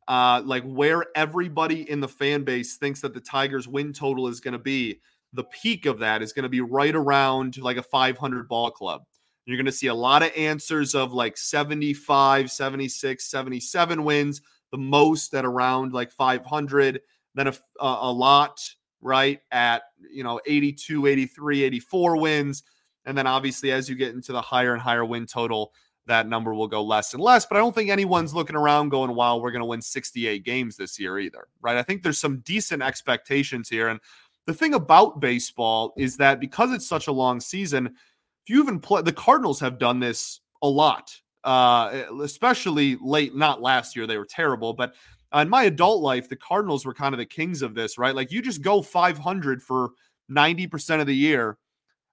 uh 0.08 0.42
like 0.46 0.64
where 0.64 1.06
everybody 1.16 1.90
in 1.90 2.00
the 2.00 2.08
fan 2.08 2.44
base 2.44 2.76
thinks 2.76 3.02
that 3.02 3.14
the 3.14 3.22
Tigers 3.22 3.68
win 3.68 3.94
total 3.94 4.28
is 4.28 4.40
going 4.40 4.54
to 4.54 4.60
be, 4.60 5.00
the 5.34 5.46
peak 5.46 5.86
of 5.86 6.00
that 6.00 6.22
is 6.22 6.34
going 6.34 6.44
to 6.44 6.50
be 6.50 6.62
right 6.62 6.96
around 6.96 7.58
like 7.58 7.78
a 7.78 7.84
500 7.84 8.48
ball 8.48 8.72
club. 8.72 9.04
You're 9.46 9.58
going 9.58 9.66
to 9.66 9.72
see 9.72 9.88
a 9.88 9.94
lot 9.94 10.24
of 10.24 10.32
answers 10.38 10.96
of 10.96 11.14
like 11.14 11.38
75, 11.38 12.50
76, 12.50 13.26
77 13.26 14.04
wins, 14.04 14.42
the 14.72 14.78
most 14.78 15.34
at 15.34 15.46
around 15.46 15.94
like 15.94 16.12
500 16.12 17.02
then 17.36 17.48
a, 17.48 17.54
a 17.80 18.12
lot, 18.12 18.60
right, 19.02 19.40
at, 19.52 19.84
you 20.12 20.24
know, 20.24 20.40
82, 20.46 21.08
83, 21.08 21.64
84 21.64 22.22
wins. 22.22 22.64
And 23.06 23.18
then 23.18 23.28
obviously, 23.28 23.72
as 23.72 23.90
you 23.90 23.96
get 23.96 24.14
into 24.14 24.32
the 24.32 24.42
higher 24.42 24.74
and 24.74 24.82
higher 24.82 25.04
win 25.04 25.26
total, 25.26 25.74
that 26.06 26.28
number 26.28 26.54
will 26.54 26.68
go 26.68 26.84
less 26.84 27.14
and 27.14 27.22
less. 27.22 27.46
But 27.46 27.58
I 27.58 27.60
don't 27.60 27.74
think 27.74 27.90
anyone's 27.90 28.34
looking 28.34 28.56
around 28.56 28.90
going, 28.90 29.16
wow, 29.16 29.38
we're 29.38 29.52
going 29.52 29.62
to 29.62 29.66
win 29.66 29.82
68 29.82 30.44
games 30.44 30.76
this 30.76 31.00
year 31.00 31.20
either, 31.20 31.48
right? 31.62 31.78
I 31.78 31.84
think 31.84 32.04
there's 32.04 32.20
some 32.20 32.40
decent 32.40 32.84
expectations 32.84 33.70
here. 33.70 33.88
And 33.88 34.00
the 34.46 34.54
thing 34.54 34.74
about 34.74 35.20
baseball 35.20 35.94
is 35.98 36.18
that 36.18 36.40
because 36.40 36.72
it's 36.72 36.88
such 36.88 37.08
a 37.08 37.14
long 37.14 37.40
season, 37.40 37.88
if 37.88 38.50
you 38.54 38.62
even 38.62 38.80
play, 38.80 39.02
the 39.02 39.14
Cardinals 39.14 39.60
have 39.62 39.80
done 39.80 40.00
this 40.00 40.42
a 40.62 40.68
lot, 40.68 41.16
uh, 41.46 42.04
especially 42.22 42.98
late, 43.02 43.36
not 43.36 43.62
last 43.62 43.96
year, 43.96 44.06
they 44.06 44.18
were 44.18 44.26
terrible, 44.26 44.74
but 44.74 44.94
in 45.34 45.50
my 45.50 45.64
adult 45.64 46.02
life, 46.02 46.30
the 46.30 46.36
Cardinals 46.36 46.86
were 46.86 46.94
kind 46.94 47.14
of 47.14 47.18
the 47.18 47.26
kings 47.26 47.62
of 47.62 47.74
this, 47.74 47.98
right? 47.98 48.14
Like 48.14 48.32
you 48.32 48.42
just 48.42 48.62
go 48.62 48.82
500 48.82 49.64
for 49.64 49.92
90% 50.30 51.02
of 51.02 51.08
the 51.08 51.16
year, 51.16 51.58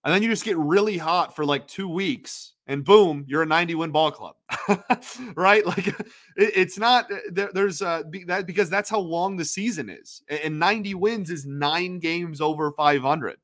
and 0.04 0.14
then 0.14 0.22
you 0.22 0.28
just 0.28 0.44
get 0.44 0.56
really 0.56 0.96
hot 0.96 1.36
for 1.36 1.44
like 1.44 1.66
two 1.66 1.88
weeks, 1.88 2.54
and 2.66 2.84
boom, 2.84 3.24
you're 3.28 3.42
a 3.42 3.46
90 3.46 3.74
win 3.74 3.90
ball 3.90 4.10
club, 4.10 4.34
right? 5.34 5.64
Like 5.66 5.86
it, 5.88 6.04
it's 6.36 6.78
not 6.78 7.10
uh, 7.12 7.16
there, 7.30 7.50
there's 7.52 7.82
uh 7.82 8.02
that 8.26 8.46
because 8.46 8.70
that's 8.70 8.88
how 8.88 9.00
long 9.00 9.36
the 9.36 9.44
season 9.44 9.90
is, 9.90 10.22
and 10.28 10.58
90 10.58 10.94
wins 10.94 11.30
is 11.30 11.46
nine 11.46 11.98
games 11.98 12.40
over 12.40 12.72
500, 12.72 13.36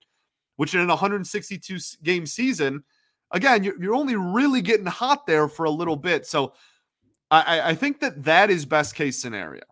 which 0.57 0.75
in 0.75 0.81
a 0.81 0.87
162 0.87 1.79
game 2.03 2.27
season, 2.27 2.85
again, 3.31 3.65
you're, 3.65 3.81
you're 3.83 3.95
only 3.95 4.17
really 4.17 4.63
getting 4.63 4.87
hot 4.87 5.27
there 5.27 5.49
for 5.49 5.65
a 5.65 5.71
little 5.71 5.97
bit. 5.97 6.27
So 6.27 6.55
I, 7.31 7.71
I 7.71 7.75
think 7.75 8.01
that 8.01 8.25
that 8.25 8.51
is 8.51 8.65
best 8.65 8.95
case 8.95 9.21
scenario. 9.21 9.65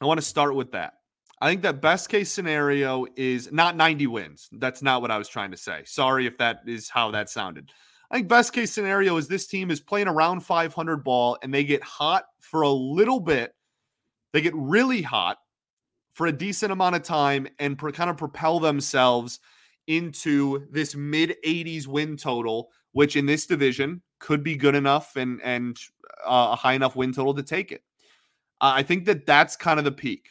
I 0.00 0.04
want 0.04 0.18
to 0.18 0.26
start 0.26 0.54
with 0.54 0.72
that. 0.72 0.94
I 1.42 1.48
think 1.48 1.62
that 1.62 1.82
best 1.82 2.08
case 2.08 2.30
scenario 2.30 3.04
is 3.16 3.50
not 3.50 3.76
90 3.76 4.06
wins. 4.06 4.48
That's 4.52 4.80
not 4.80 5.02
what 5.02 5.10
I 5.10 5.18
was 5.18 5.26
trying 5.26 5.50
to 5.50 5.56
say. 5.56 5.82
Sorry 5.84 6.24
if 6.24 6.38
that 6.38 6.60
is 6.68 6.88
how 6.88 7.10
that 7.10 7.28
sounded. 7.28 7.72
I 8.12 8.14
think 8.14 8.28
best 8.28 8.52
case 8.52 8.70
scenario 8.70 9.16
is 9.16 9.26
this 9.26 9.48
team 9.48 9.72
is 9.72 9.80
playing 9.80 10.06
around 10.06 10.44
500 10.44 10.98
ball 10.98 11.36
and 11.42 11.52
they 11.52 11.64
get 11.64 11.82
hot 11.82 12.26
for 12.38 12.62
a 12.62 12.70
little 12.70 13.18
bit. 13.18 13.56
They 14.32 14.40
get 14.40 14.54
really 14.54 15.02
hot 15.02 15.38
for 16.14 16.28
a 16.28 16.32
decent 16.32 16.70
amount 16.70 16.94
of 16.94 17.02
time 17.02 17.48
and 17.58 17.76
pro- 17.76 17.90
kind 17.90 18.08
of 18.08 18.16
propel 18.16 18.60
themselves 18.60 19.40
into 19.88 20.68
this 20.70 20.94
mid 20.94 21.34
80s 21.44 21.88
win 21.88 22.16
total, 22.16 22.70
which 22.92 23.16
in 23.16 23.26
this 23.26 23.46
division 23.46 24.00
could 24.20 24.44
be 24.44 24.54
good 24.54 24.76
enough 24.76 25.16
and 25.16 25.40
and 25.42 25.76
uh, 26.24 26.50
a 26.52 26.56
high 26.56 26.74
enough 26.74 26.94
win 26.94 27.12
total 27.12 27.34
to 27.34 27.42
take 27.42 27.72
it. 27.72 27.82
Uh, 28.60 28.74
I 28.76 28.84
think 28.84 29.06
that 29.06 29.26
that's 29.26 29.56
kind 29.56 29.80
of 29.80 29.84
the 29.84 29.90
peak. 29.90 30.28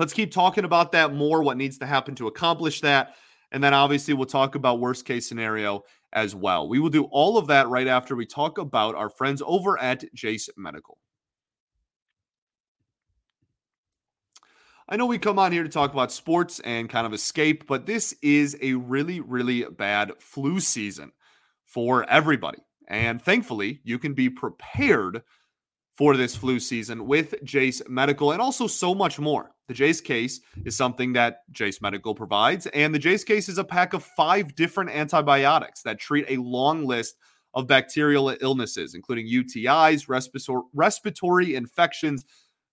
Let's 0.00 0.14
keep 0.14 0.32
talking 0.32 0.64
about 0.64 0.92
that 0.92 1.12
more. 1.12 1.42
What 1.42 1.58
needs 1.58 1.76
to 1.76 1.86
happen 1.86 2.14
to 2.14 2.26
accomplish 2.26 2.80
that? 2.80 3.16
And 3.52 3.62
then 3.62 3.74
obviously, 3.74 4.14
we'll 4.14 4.24
talk 4.24 4.54
about 4.54 4.80
worst 4.80 5.04
case 5.04 5.28
scenario 5.28 5.82
as 6.14 6.34
well. 6.34 6.70
We 6.70 6.78
will 6.80 6.88
do 6.88 7.04
all 7.10 7.36
of 7.36 7.48
that 7.48 7.68
right 7.68 7.86
after 7.86 8.16
we 8.16 8.24
talk 8.24 8.56
about 8.56 8.94
our 8.94 9.10
friends 9.10 9.42
over 9.44 9.78
at 9.78 10.02
Jase 10.14 10.48
Medical. 10.56 10.96
I 14.88 14.96
know 14.96 15.04
we 15.04 15.18
come 15.18 15.38
on 15.38 15.52
here 15.52 15.64
to 15.64 15.68
talk 15.68 15.92
about 15.92 16.10
sports 16.10 16.60
and 16.60 16.88
kind 16.88 17.06
of 17.06 17.12
escape, 17.12 17.66
but 17.66 17.84
this 17.84 18.14
is 18.22 18.56
a 18.62 18.72
really, 18.72 19.20
really 19.20 19.64
bad 19.64 20.12
flu 20.18 20.60
season 20.60 21.12
for 21.66 22.08
everybody. 22.08 22.60
And 22.88 23.20
thankfully, 23.20 23.82
you 23.84 23.98
can 23.98 24.14
be 24.14 24.30
prepared 24.30 25.24
for 26.00 26.16
this 26.16 26.34
flu 26.34 26.58
season 26.58 27.06
with 27.06 27.34
Jase 27.44 27.82
Medical 27.86 28.32
and 28.32 28.40
also 28.40 28.66
so 28.66 28.94
much 28.94 29.18
more. 29.18 29.50
The 29.68 29.74
Jase 29.74 30.00
case 30.00 30.40
is 30.64 30.74
something 30.74 31.12
that 31.12 31.40
Jase 31.50 31.82
Medical 31.82 32.14
provides, 32.14 32.66
and 32.68 32.94
the 32.94 32.98
Jase 32.98 33.22
case 33.22 33.50
is 33.50 33.58
a 33.58 33.64
pack 33.64 33.92
of 33.92 34.02
five 34.16 34.54
different 34.54 34.88
antibiotics 34.92 35.82
that 35.82 36.00
treat 36.00 36.24
a 36.26 36.40
long 36.40 36.86
list 36.86 37.16
of 37.52 37.66
bacterial 37.66 38.34
illnesses, 38.40 38.94
including 38.94 39.26
UTIs, 39.26 40.08
respiratory, 40.08 40.62
respiratory 40.72 41.54
infections, 41.54 42.24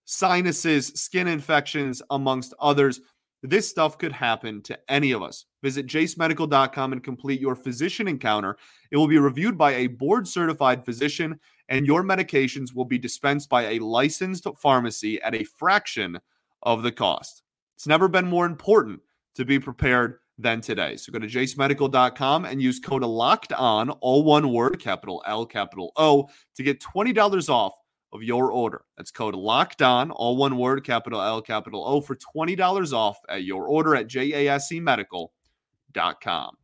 sinuses, 0.06 0.88
skin 0.96 1.28
infections, 1.28 2.02
amongst 2.12 2.54
others. 2.62 3.02
This 3.44 3.70
stuff 3.70 3.98
could 3.98 4.12
happen 4.12 4.62
to 4.64 4.78
any 4.90 5.12
of 5.12 5.22
us. 5.22 5.46
Visit 5.62 5.86
jasemedical.com 5.86 6.94
and 6.94 7.04
complete 7.04 7.40
your 7.40 7.56
physician 7.56 8.08
encounter. 8.08 8.58
It 8.92 8.98
will 8.98 9.08
be 9.08 9.20
reviewed 9.20 9.58
by 9.58 9.74
a 9.74 9.88
board 9.88 10.28
certified 10.28 10.84
physician, 10.84 11.40
and 11.70 11.86
your 11.86 12.04
medications 12.04 12.74
will 12.74 12.86
be 12.86 12.98
dispensed 12.98 13.50
by 13.50 13.64
a 13.64 13.80
licensed 13.80 14.48
pharmacy 14.60 15.22
at 15.22 15.36
a 15.36 15.44
fraction 15.44 16.18
of 16.64 16.82
the 16.82 16.92
cost. 16.92 17.44
It's 17.76 17.88
never 17.88 18.08
been 18.08 18.28
more 18.28 18.48
important 18.48 19.02
to 19.36 19.46
be 19.46 19.60
prepared 19.60 20.18
than 20.40 20.62
today. 20.62 20.98
So 20.98 21.12
go 21.12 21.20
to 21.20 21.28
jasemedical.com 21.28 22.46
and 22.46 22.62
use 22.62 22.80
code 22.80 23.04
locked 23.04 23.54
on, 23.54 23.90
all 23.90 24.24
one 24.24 24.52
word, 24.52 24.80
capital 24.80 25.24
L, 25.28 25.46
capital 25.46 25.92
O, 25.96 26.30
to 26.56 26.64
get 26.64 26.82
$20 26.82 27.50
off 27.50 27.74
of 28.14 28.24
your 28.24 28.52
order. 28.52 28.84
That's 28.98 29.12
code 29.12 29.36
locked 29.36 29.82
on, 29.82 30.12
all 30.12 30.38
one 30.38 30.58
word, 30.58 30.84
capital 30.84 31.22
L, 31.22 31.42
capital 31.42 31.84
O, 31.86 32.02
for 32.02 32.16
$20 32.16 32.94
off 32.94 33.18
at 33.30 33.44
your 33.44 33.68
order 33.68 33.96
at 33.96 34.08
jasemedical.com. 34.08 36.58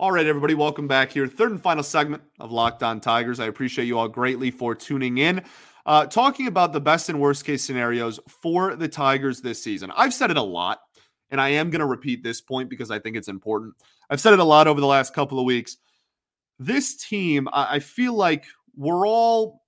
All 0.00 0.12
right, 0.12 0.26
everybody, 0.26 0.54
welcome 0.54 0.86
back 0.86 1.10
here. 1.10 1.26
Third 1.26 1.50
and 1.50 1.60
final 1.60 1.82
segment 1.82 2.22
of 2.38 2.52
Locked 2.52 2.84
On 2.84 3.00
Tigers. 3.00 3.40
I 3.40 3.46
appreciate 3.46 3.86
you 3.86 3.98
all 3.98 4.08
greatly 4.08 4.52
for 4.52 4.72
tuning 4.74 5.18
in. 5.18 5.42
Uh, 5.86 6.06
talking 6.06 6.46
about 6.46 6.72
the 6.72 6.80
best 6.80 7.08
and 7.08 7.18
worst 7.18 7.44
case 7.44 7.64
scenarios 7.64 8.20
for 8.28 8.76
the 8.76 8.86
Tigers 8.86 9.40
this 9.40 9.60
season. 9.60 9.90
I've 9.96 10.14
said 10.14 10.30
it 10.30 10.36
a 10.36 10.42
lot, 10.42 10.78
and 11.30 11.40
I 11.40 11.48
am 11.48 11.70
going 11.70 11.80
to 11.80 11.86
repeat 11.86 12.22
this 12.22 12.40
point 12.40 12.70
because 12.70 12.92
I 12.92 13.00
think 13.00 13.16
it's 13.16 13.26
important. 13.26 13.74
I've 14.08 14.20
said 14.20 14.34
it 14.34 14.38
a 14.38 14.44
lot 14.44 14.68
over 14.68 14.80
the 14.80 14.86
last 14.86 15.14
couple 15.14 15.40
of 15.40 15.44
weeks 15.44 15.78
this 16.58 16.96
team, 16.96 17.48
I 17.52 17.78
feel 17.78 18.14
like 18.14 18.46
we're 18.76 19.06
all 19.06 19.62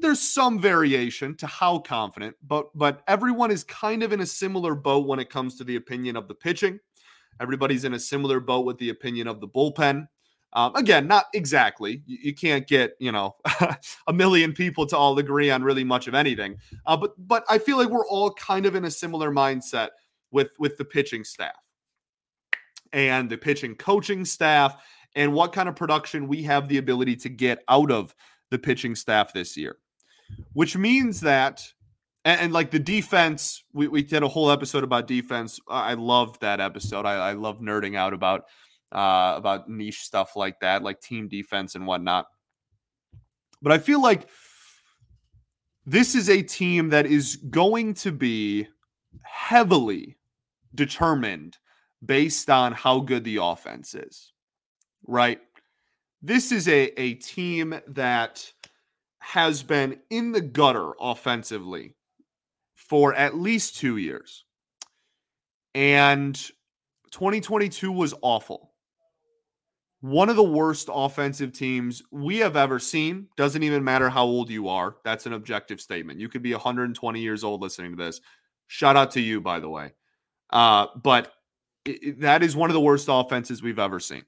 there's 0.00 0.20
some 0.20 0.60
variation 0.60 1.36
to 1.36 1.46
how 1.46 1.78
confident, 1.78 2.36
but 2.46 2.66
but 2.76 3.02
everyone 3.08 3.50
is 3.50 3.64
kind 3.64 4.02
of 4.02 4.12
in 4.12 4.20
a 4.20 4.26
similar 4.26 4.74
boat 4.74 5.06
when 5.06 5.18
it 5.18 5.28
comes 5.30 5.56
to 5.56 5.64
the 5.64 5.76
opinion 5.76 6.16
of 6.16 6.28
the 6.28 6.34
pitching. 6.34 6.78
Everybody's 7.40 7.84
in 7.84 7.94
a 7.94 7.98
similar 7.98 8.40
boat 8.40 8.64
with 8.64 8.78
the 8.78 8.90
opinion 8.90 9.26
of 9.26 9.40
the 9.40 9.48
bullpen. 9.48 10.06
Um, 10.54 10.76
again, 10.76 11.06
not 11.06 11.26
exactly. 11.32 12.02
You, 12.06 12.18
you, 12.24 12.34
can't 12.34 12.66
get 12.68 12.92
you 13.00 13.10
know 13.10 13.36
a 14.06 14.12
million 14.12 14.52
people 14.52 14.86
to 14.86 14.96
all 14.96 15.18
agree 15.18 15.50
on 15.50 15.62
really 15.62 15.84
much 15.84 16.06
of 16.06 16.14
anything. 16.14 16.58
Uh, 16.86 16.96
but 16.96 17.14
but 17.26 17.44
I 17.48 17.58
feel 17.58 17.78
like 17.78 17.88
we're 17.88 18.06
all 18.06 18.32
kind 18.34 18.66
of 18.66 18.74
in 18.74 18.84
a 18.84 18.90
similar 18.90 19.32
mindset 19.32 19.88
with 20.30 20.50
with 20.58 20.76
the 20.76 20.84
pitching 20.84 21.24
staff 21.24 21.56
and 22.92 23.30
the 23.30 23.38
pitching 23.38 23.74
coaching 23.74 24.24
staff 24.24 24.82
and 25.14 25.32
what 25.32 25.52
kind 25.52 25.68
of 25.68 25.76
production 25.76 26.28
we 26.28 26.42
have 26.44 26.68
the 26.68 26.78
ability 26.78 27.16
to 27.16 27.28
get 27.28 27.62
out 27.68 27.90
of 27.90 28.14
the 28.50 28.58
pitching 28.58 28.94
staff 28.94 29.32
this 29.32 29.56
year. 29.56 29.76
Which 30.52 30.76
means 30.76 31.20
that, 31.20 31.66
and, 32.24 32.40
and 32.40 32.52
like 32.52 32.70
the 32.70 32.78
defense, 32.78 33.64
we, 33.72 33.88
we 33.88 34.02
did 34.02 34.22
a 34.22 34.28
whole 34.28 34.50
episode 34.50 34.84
about 34.84 35.06
defense. 35.06 35.60
I 35.68 35.94
loved 35.94 36.40
that 36.40 36.60
episode. 36.60 37.04
I, 37.04 37.30
I 37.30 37.32
love 37.32 37.60
nerding 37.60 37.96
out 37.96 38.14
about 38.14 38.44
uh, 38.92 39.34
about 39.36 39.68
niche 39.68 40.00
stuff 40.00 40.36
like 40.36 40.60
that, 40.60 40.82
like 40.82 41.00
team 41.00 41.28
defense 41.28 41.74
and 41.74 41.86
whatnot. 41.86 42.26
But 43.62 43.72
I 43.72 43.78
feel 43.78 44.02
like 44.02 44.28
this 45.86 46.14
is 46.14 46.28
a 46.28 46.42
team 46.42 46.90
that 46.90 47.06
is 47.06 47.36
going 47.36 47.94
to 47.94 48.12
be 48.12 48.68
heavily 49.22 50.18
determined 50.74 51.58
based 52.04 52.50
on 52.50 52.72
how 52.72 53.00
good 53.00 53.24
the 53.24 53.38
offense 53.40 53.94
is 53.94 54.31
right? 55.06 55.40
This 56.22 56.52
is 56.52 56.68
a, 56.68 57.00
a 57.00 57.14
team 57.14 57.74
that 57.88 58.52
has 59.18 59.62
been 59.62 59.98
in 60.10 60.32
the 60.32 60.40
gutter 60.40 60.92
offensively 61.00 61.94
for 62.74 63.14
at 63.14 63.36
least 63.36 63.76
two 63.76 63.96
years. 63.96 64.44
And 65.74 66.34
2022 67.12 67.90
was 67.90 68.14
awful. 68.22 68.72
One 70.00 70.28
of 70.28 70.36
the 70.36 70.42
worst 70.42 70.88
offensive 70.92 71.52
teams 71.52 72.02
we 72.10 72.38
have 72.38 72.56
ever 72.56 72.80
seen. 72.80 73.28
Doesn't 73.36 73.62
even 73.62 73.84
matter 73.84 74.10
how 74.10 74.24
old 74.24 74.50
you 74.50 74.68
are. 74.68 74.96
That's 75.04 75.26
an 75.26 75.32
objective 75.32 75.80
statement. 75.80 76.18
You 76.18 76.28
could 76.28 76.42
be 76.42 76.52
120 76.52 77.20
years 77.20 77.44
old 77.44 77.62
listening 77.62 77.92
to 77.92 77.96
this. 77.96 78.20
Shout 78.66 78.96
out 78.96 79.12
to 79.12 79.20
you, 79.20 79.40
by 79.40 79.60
the 79.60 79.68
way. 79.68 79.92
Uh, 80.50 80.86
but 81.02 81.32
it, 81.84 82.20
that 82.20 82.42
is 82.42 82.56
one 82.56 82.68
of 82.68 82.74
the 82.74 82.80
worst 82.80 83.06
offenses 83.08 83.62
we've 83.62 83.78
ever 83.78 84.00
seen. 84.00 84.24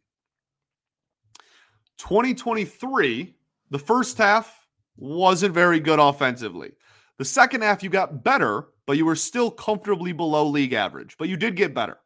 2023, 1.98 3.34
the 3.70 3.78
first 3.78 4.18
half 4.18 4.66
wasn't 4.96 5.54
very 5.54 5.80
good 5.80 5.98
offensively. 5.98 6.72
The 7.18 7.24
second 7.24 7.62
half, 7.62 7.82
you 7.82 7.90
got 7.90 8.24
better, 8.24 8.68
but 8.86 8.96
you 8.96 9.04
were 9.04 9.16
still 9.16 9.50
comfortably 9.50 10.12
below 10.12 10.46
league 10.46 10.72
average, 10.72 11.16
but 11.18 11.28
you 11.28 11.36
did 11.36 11.56
get 11.56 11.74
better. 11.74 11.98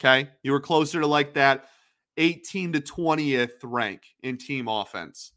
Okay. 0.00 0.30
You 0.42 0.52
were 0.52 0.60
closer 0.60 1.00
to 1.00 1.06
like 1.06 1.34
that 1.34 1.66
18 2.16 2.72
to 2.72 2.80
20th 2.80 3.52
rank 3.62 4.02
in 4.22 4.36
team 4.36 4.68
offense. 4.68 5.32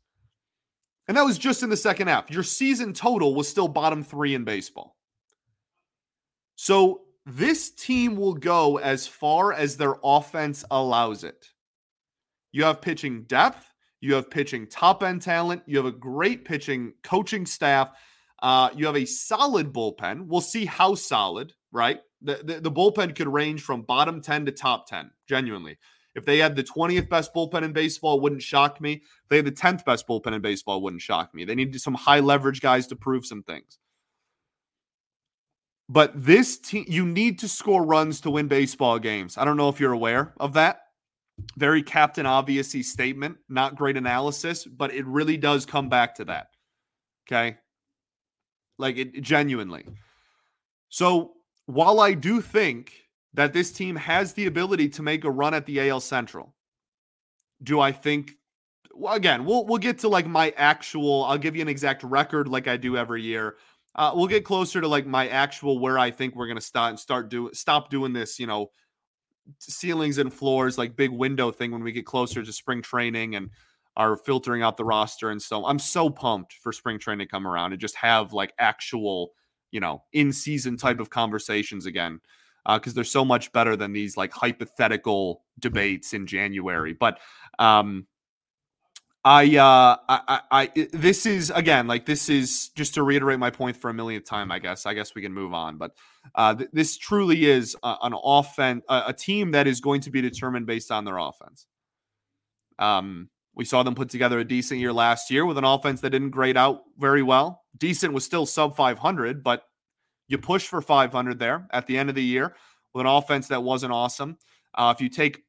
And 1.07 1.15
that 1.15 1.25
was 1.25 1.37
just 1.37 1.61
in 1.61 1.69
the 1.69 1.77
second 1.77 2.07
half. 2.07 2.31
Your 2.31 2.43
season 2.43 2.93
total 2.93 3.35
was 3.35 3.47
still 3.47 3.67
bottom 3.67 4.03
three 4.03 4.33
in 4.33 4.43
baseball. 4.43 4.97
So 6.55 7.01
this 7.25 7.69
team 7.71 8.15
will 8.15 8.33
go 8.33 8.77
as 8.77 9.05
far 9.05 9.53
as 9.53 9.77
their 9.77 9.95
offense 10.03 10.65
allows 10.71 11.23
it. 11.23 11.49
You 12.55 12.63
have 12.63 12.79
pitching 12.79 13.23
depth. 13.23 13.73
You 13.99 14.13
have 14.13 14.29
pitching 14.29 14.65
top 14.67 15.03
end 15.03 15.21
talent. 15.21 15.63
You 15.65 15.75
have 15.75 15.85
a 15.85 15.91
great 15.91 16.45
pitching 16.45 16.93
coaching 17.03 17.45
staff. 17.45 17.91
Uh, 18.41 18.69
you 18.73 18.85
have 18.85 18.95
a 18.95 19.03
solid 19.03 19.73
bullpen. 19.73 20.27
We'll 20.27 20.39
see 20.39 20.63
how 20.63 20.95
solid, 20.95 21.51
right? 21.73 21.99
The, 22.21 22.39
the, 22.45 22.61
the 22.61 22.71
bullpen 22.71 23.13
could 23.13 23.27
range 23.27 23.61
from 23.61 23.81
bottom 23.81 24.21
10 24.21 24.45
to 24.45 24.53
top 24.53 24.87
10, 24.87 25.11
genuinely. 25.27 25.77
If 26.15 26.23
they 26.23 26.37
had 26.37 26.55
the 26.55 26.63
20th 26.63 27.09
best 27.09 27.33
bullpen 27.33 27.63
in 27.63 27.73
baseball, 27.73 28.21
wouldn't 28.21 28.41
shock 28.41 28.79
me. 28.79 28.93
If 28.93 29.29
they 29.29 29.35
had 29.35 29.45
the 29.45 29.51
10th 29.51 29.83
best 29.83 30.07
bullpen 30.07 30.31
in 30.31 30.41
baseball, 30.41 30.81
wouldn't 30.81 31.01
shock 31.01 31.33
me. 31.33 31.43
They 31.43 31.55
need 31.55 31.77
some 31.81 31.93
high 31.93 32.21
leverage 32.21 32.61
guys 32.61 32.87
to 32.87 32.95
prove 32.95 33.25
some 33.25 33.43
things. 33.43 33.79
But 35.89 36.13
this 36.15 36.57
team, 36.57 36.85
you 36.87 37.05
need 37.05 37.37
to 37.39 37.49
score 37.49 37.85
runs 37.85 38.21
to 38.21 38.31
win 38.31 38.47
baseball 38.47 38.97
games. 38.97 39.37
I 39.37 39.43
don't 39.43 39.57
know 39.57 39.67
if 39.67 39.81
you're 39.81 39.91
aware 39.91 40.33
of 40.39 40.53
that 40.53 40.84
very 41.57 41.83
captain 41.83 42.25
obviously 42.25 42.83
statement, 42.83 43.37
not 43.49 43.75
great 43.75 43.97
analysis, 43.97 44.65
but 44.65 44.93
it 44.93 45.05
really 45.05 45.37
does 45.37 45.65
come 45.65 45.89
back 45.89 46.15
to 46.15 46.25
that. 46.25 46.47
Okay. 47.27 47.57
Like 48.77 48.97
it 48.97 49.21
genuinely. 49.21 49.85
So 50.89 51.33
while 51.65 51.99
I 51.99 52.13
do 52.13 52.41
think 52.41 52.93
that 53.33 53.53
this 53.53 53.71
team 53.71 53.95
has 53.95 54.33
the 54.33 54.45
ability 54.45 54.89
to 54.89 55.03
make 55.03 55.23
a 55.23 55.31
run 55.31 55.53
at 55.53 55.65
the 55.65 55.89
AL 55.89 56.01
Central, 56.01 56.53
do 57.63 57.79
I 57.79 57.91
think 57.91 58.33
well, 58.97 59.13
again, 59.13 59.43
we'll 59.43 59.65
we'll 59.65 59.77
get 59.77 59.99
to 59.99 60.07
like 60.07 60.25
my 60.25 60.53
actual, 60.55 61.25
I'll 61.25 61.37
give 61.37 61.55
you 61.55 61.61
an 61.61 61.67
exact 61.67 62.03
record 62.03 62.47
like 62.47 62.67
I 62.67 62.77
do 62.77 62.95
every 62.95 63.21
year. 63.21 63.57
Uh, 63.93 64.11
we'll 64.15 64.27
get 64.27 64.45
closer 64.45 64.81
to 64.81 64.87
like 64.87 65.05
my 65.05 65.27
actual 65.27 65.79
where 65.79 65.99
I 65.99 66.11
think 66.11 66.35
we're 66.35 66.47
gonna 66.47 66.61
start 66.61 66.91
and 66.91 66.99
start 66.99 67.29
do 67.29 67.49
stop 67.53 67.89
doing 67.89 68.13
this, 68.13 68.39
you 68.39 68.47
know, 68.47 68.71
ceilings 69.59 70.17
and 70.17 70.33
floors, 70.33 70.77
like 70.77 70.95
big 70.95 71.11
window 71.11 71.51
thing 71.51 71.71
when 71.71 71.83
we 71.83 71.91
get 71.91 72.05
closer 72.05 72.43
to 72.43 72.53
spring 72.53 72.81
training 72.81 73.35
and 73.35 73.49
are 73.97 74.17
filtering 74.17 74.61
out 74.61 74.77
the 74.77 74.85
roster. 74.85 75.29
And 75.29 75.41
so 75.41 75.65
I'm 75.65 75.79
so 75.79 76.09
pumped 76.09 76.53
for 76.53 76.71
spring 76.71 76.99
training 76.99 77.25
to 77.27 77.31
come 77.31 77.47
around 77.47 77.71
and 77.71 77.79
just 77.79 77.95
have 77.95 78.33
like 78.33 78.53
actual, 78.59 79.31
you 79.71 79.79
know, 79.79 80.03
in 80.13 80.33
season 80.33 80.77
type 80.77 80.99
of 80.99 81.09
conversations 81.09 81.85
again. 81.85 82.19
Because 82.67 82.93
uh, 82.93 82.95
they're 82.95 83.03
so 83.03 83.23
much 83.23 83.51
better 83.51 83.75
than 83.75 83.93
these 83.93 84.17
like 84.17 84.33
hypothetical 84.33 85.43
debates 85.59 86.13
in 86.13 86.25
January. 86.25 86.93
But 86.93 87.19
um, 87.59 88.07
I, 89.27 89.57
uh, 89.57 89.97
I, 90.07 90.41
I, 90.51 90.87
this 90.93 91.25
is 91.25 91.49
again, 91.49 91.87
like 91.87 92.05
this 92.05 92.29
is 92.29 92.69
just 92.75 92.93
to 92.93 93.01
reiterate 93.01 93.39
my 93.39 93.49
point 93.49 93.75
for 93.75 93.89
a 93.89 93.93
millionth 93.93 94.25
time. 94.25 94.51
I 94.51 94.59
guess, 94.59 94.85
I 94.85 94.93
guess 94.93 95.15
we 95.15 95.23
can 95.23 95.33
move 95.33 95.51
on, 95.51 95.79
but 95.79 95.93
uh, 96.35 96.53
th- 96.53 96.69
this 96.71 96.95
truly 96.95 97.45
is 97.45 97.75
a, 97.81 97.95
an 98.03 98.13
offense, 98.23 98.83
a, 98.87 99.05
a 99.07 99.13
team 99.13 99.49
that 99.51 99.65
is 99.65 99.81
going 99.81 100.01
to 100.01 100.11
be 100.11 100.21
determined 100.21 100.67
based 100.67 100.91
on 100.91 101.05
their 101.05 101.17
offense. 101.17 101.65
Um, 102.77 103.29
we 103.55 103.65
saw 103.65 103.81
them 103.81 103.95
put 103.95 104.09
together 104.09 104.37
a 104.37 104.43
decent 104.43 104.79
year 104.79 104.93
last 104.93 105.31
year 105.31 105.43
with 105.43 105.57
an 105.57 105.63
offense 105.63 106.01
that 106.01 106.11
didn't 106.11 106.29
grade 106.29 106.57
out 106.57 106.81
very 106.99 107.23
well. 107.23 107.63
Decent 107.75 108.13
was 108.13 108.23
still 108.23 108.45
sub 108.45 108.75
500, 108.75 109.43
but 109.43 109.63
you 110.27 110.37
push 110.37 110.67
for 110.67 110.83
500 110.83 111.39
there 111.39 111.67
at 111.71 111.87
the 111.87 111.97
end 111.97 112.09
of 112.09 112.15
the 112.15 112.23
year 112.23 112.55
with 112.93 113.07
an 113.07 113.11
offense 113.11 113.47
that 113.47 113.63
wasn't 113.63 113.91
awesome. 113.91 114.37
Uh, 114.75 114.93
if 114.95 115.01
you 115.01 115.09
take 115.09 115.44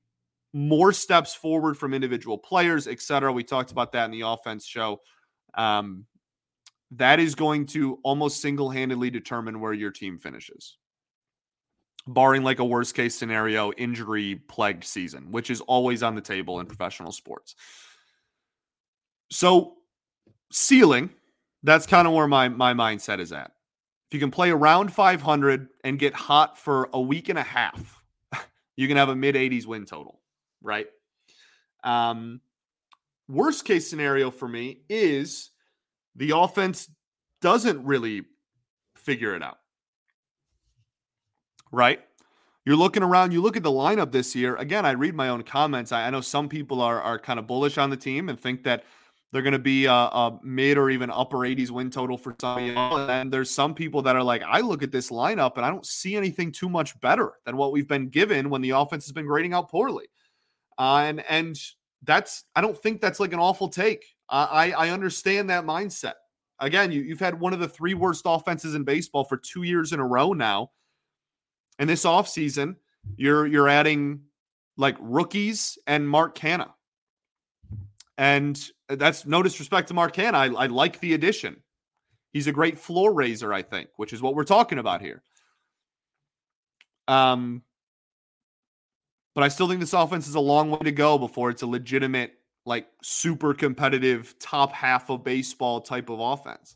more 0.56 0.90
steps 0.90 1.34
forward 1.34 1.76
from 1.76 1.92
individual 1.92 2.38
players, 2.38 2.86
et 2.86 3.02
cetera. 3.02 3.30
We 3.30 3.44
talked 3.44 3.72
about 3.72 3.92
that 3.92 4.06
in 4.06 4.10
the 4.10 4.22
offense 4.22 4.64
show. 4.64 5.02
Um, 5.52 6.06
that 6.92 7.20
is 7.20 7.34
going 7.34 7.66
to 7.66 7.98
almost 8.02 8.40
single 8.40 8.70
handedly 8.70 9.10
determine 9.10 9.60
where 9.60 9.74
your 9.74 9.90
team 9.90 10.18
finishes, 10.18 10.78
barring 12.06 12.42
like 12.42 12.58
a 12.58 12.64
worst 12.64 12.94
case 12.94 13.14
scenario, 13.14 13.70
injury 13.72 14.36
plagued 14.48 14.84
season, 14.84 15.30
which 15.30 15.50
is 15.50 15.60
always 15.60 16.02
on 16.02 16.14
the 16.14 16.22
table 16.22 16.58
in 16.58 16.64
professional 16.64 17.12
sports. 17.12 17.54
So, 19.30 19.74
ceiling, 20.50 21.10
that's 21.64 21.86
kind 21.86 22.08
of 22.08 22.14
where 22.14 22.28
my, 22.28 22.48
my 22.48 22.72
mindset 22.72 23.18
is 23.18 23.30
at. 23.30 23.52
If 24.08 24.14
you 24.14 24.20
can 24.20 24.30
play 24.30 24.50
around 24.50 24.90
500 24.90 25.68
and 25.84 25.98
get 25.98 26.14
hot 26.14 26.56
for 26.56 26.88
a 26.94 27.00
week 27.00 27.28
and 27.28 27.38
a 27.38 27.42
half, 27.42 28.02
you 28.76 28.88
can 28.88 28.96
have 28.96 29.10
a 29.10 29.16
mid 29.16 29.34
80s 29.34 29.66
win 29.66 29.84
total 29.84 30.22
right? 30.62 30.86
Um, 31.84 32.40
worst 33.28 33.64
case 33.64 33.88
scenario 33.88 34.30
for 34.30 34.48
me 34.48 34.82
is 34.88 35.50
the 36.14 36.32
offense 36.36 36.88
doesn't 37.40 37.84
really 37.84 38.22
figure 38.96 39.34
it 39.34 39.42
out, 39.42 39.58
right? 41.70 42.00
You're 42.64 42.76
looking 42.76 43.04
around, 43.04 43.32
you 43.32 43.40
look 43.40 43.56
at 43.56 43.62
the 43.62 43.70
lineup 43.70 44.10
this 44.10 44.34
year. 44.34 44.56
Again, 44.56 44.84
I 44.84 44.90
read 44.92 45.14
my 45.14 45.28
own 45.28 45.44
comments. 45.44 45.92
I, 45.92 46.06
I 46.06 46.10
know 46.10 46.20
some 46.20 46.48
people 46.48 46.80
are, 46.80 47.00
are 47.00 47.18
kind 47.18 47.38
of 47.38 47.46
bullish 47.46 47.78
on 47.78 47.90
the 47.90 47.96
team 47.96 48.28
and 48.28 48.40
think 48.40 48.64
that 48.64 48.84
they're 49.32 49.42
going 49.42 49.52
to 49.52 49.58
be 49.58 49.84
a, 49.84 49.92
a, 49.92 50.38
mid 50.42 50.78
or 50.78 50.90
even 50.90 51.10
upper 51.10 51.38
80s 51.38 51.70
win 51.70 51.90
total 51.90 52.16
for 52.16 52.34
some. 52.40 52.58
And 52.58 53.32
there's 53.32 53.50
some 53.50 53.74
people 53.74 54.02
that 54.02 54.16
are 54.16 54.22
like, 54.22 54.42
I 54.42 54.60
look 54.60 54.82
at 54.82 54.90
this 54.90 55.10
lineup 55.10 55.56
and 55.56 55.64
I 55.64 55.68
don't 55.68 55.86
see 55.86 56.16
anything 56.16 56.50
too 56.50 56.68
much 56.68 56.98
better 57.00 57.34
than 57.44 57.56
what 57.56 57.70
we've 57.70 57.86
been 57.86 58.08
given 58.08 58.50
when 58.50 58.62
the 58.62 58.70
offense 58.70 59.04
has 59.04 59.12
been 59.12 59.26
grading 59.26 59.52
out 59.52 59.70
poorly. 59.70 60.06
Uh, 60.78 61.04
and 61.04 61.24
and 61.28 61.58
that's 62.02 62.44
I 62.54 62.60
don't 62.60 62.76
think 62.76 63.00
that's 63.00 63.20
like 63.20 63.32
an 63.32 63.38
awful 63.38 63.68
take. 63.68 64.04
Uh, 64.28 64.46
I 64.50 64.72
I 64.72 64.90
understand 64.90 65.50
that 65.50 65.64
mindset. 65.64 66.14
Again, 66.58 66.90
you, 66.90 67.02
you've 67.02 67.20
had 67.20 67.38
one 67.38 67.52
of 67.52 67.60
the 67.60 67.68
three 67.68 67.94
worst 67.94 68.22
offenses 68.24 68.74
in 68.74 68.84
baseball 68.84 69.24
for 69.24 69.36
two 69.36 69.62
years 69.62 69.92
in 69.92 70.00
a 70.00 70.06
row 70.06 70.32
now. 70.32 70.70
And 71.78 71.88
this 71.88 72.04
offseason, 72.04 72.76
you're 73.16 73.46
you're 73.46 73.68
adding 73.68 74.22
like 74.76 74.96
rookies 75.00 75.78
and 75.86 76.08
Mark 76.08 76.36
Canha. 76.36 76.70
And 78.18 78.58
that's 78.88 79.26
no 79.26 79.42
disrespect 79.42 79.88
to 79.88 79.94
Mark 79.94 80.14
Canha. 80.14 80.34
I, 80.34 80.46
I 80.46 80.66
like 80.66 81.00
the 81.00 81.14
addition. 81.14 81.56
He's 82.32 82.46
a 82.46 82.52
great 82.52 82.78
floor 82.78 83.12
raiser, 83.12 83.52
I 83.52 83.62
think, 83.62 83.90
which 83.96 84.12
is 84.12 84.22
what 84.22 84.34
we're 84.34 84.44
talking 84.44 84.78
about 84.78 85.00
here. 85.00 85.22
Um, 87.08 87.62
but 89.36 89.44
I 89.44 89.48
still 89.48 89.68
think 89.68 89.80
this 89.80 89.92
offense 89.92 90.26
is 90.26 90.34
a 90.34 90.40
long 90.40 90.70
way 90.70 90.78
to 90.78 90.90
go 90.90 91.18
before 91.18 91.50
it's 91.50 91.60
a 91.60 91.66
legitimate, 91.66 92.32
like 92.64 92.86
super 93.02 93.52
competitive 93.52 94.34
top 94.38 94.72
half 94.72 95.10
of 95.10 95.24
baseball 95.24 95.82
type 95.82 96.08
of 96.08 96.18
offense. 96.18 96.74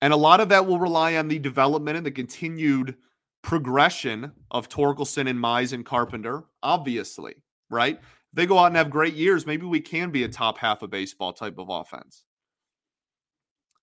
And 0.00 0.12
a 0.12 0.16
lot 0.16 0.40
of 0.40 0.48
that 0.48 0.66
will 0.66 0.80
rely 0.80 1.14
on 1.14 1.28
the 1.28 1.38
development 1.38 1.98
and 1.98 2.04
the 2.04 2.10
continued 2.10 2.96
progression 3.42 4.32
of 4.50 4.68
Torkelson 4.68 5.30
and 5.30 5.38
Mize 5.38 5.72
and 5.72 5.86
Carpenter, 5.86 6.42
obviously, 6.64 7.36
right? 7.70 8.00
If 8.00 8.34
they 8.34 8.46
go 8.46 8.58
out 8.58 8.66
and 8.66 8.76
have 8.76 8.90
great 8.90 9.14
years, 9.14 9.46
maybe 9.46 9.66
we 9.66 9.80
can 9.80 10.10
be 10.10 10.24
a 10.24 10.28
top 10.28 10.58
half 10.58 10.82
of 10.82 10.90
baseball 10.90 11.32
type 11.32 11.58
of 11.58 11.68
offense. 11.68 12.24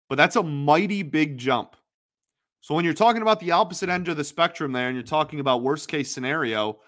But 0.10 0.18
that's 0.18 0.36
a 0.36 0.44
mighty 0.44 1.04
big 1.04 1.38
jump. 1.38 1.78
So 2.60 2.76
when 2.76 2.84
you're 2.84 2.94
talking 2.94 3.22
about 3.22 3.40
the 3.40 3.52
opposite 3.52 3.88
end 3.88 4.10
of 4.10 4.18
the 4.18 4.24
spectrum 4.26 4.74
there 4.74 4.88
and 4.88 4.96
you're 4.98 5.04
talking 5.04 5.40
about 5.40 5.64
worst 5.64 5.88
case 5.88 6.12
scenario, 6.12 6.80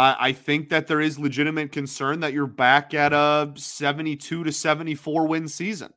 I, 0.00 0.32
think 0.32 0.68
that 0.68 0.86
there 0.86 1.00
is 1.00 1.18
legitimate 1.18 1.72
concern 1.72 2.20
that 2.20 2.32
you're 2.32 2.46
back 2.46 2.94
at 2.94 3.12
a 3.12 3.52
72 3.56 4.44
to 4.44 4.52
74 4.52 5.26
win 5.26 5.48
season. 5.48 5.92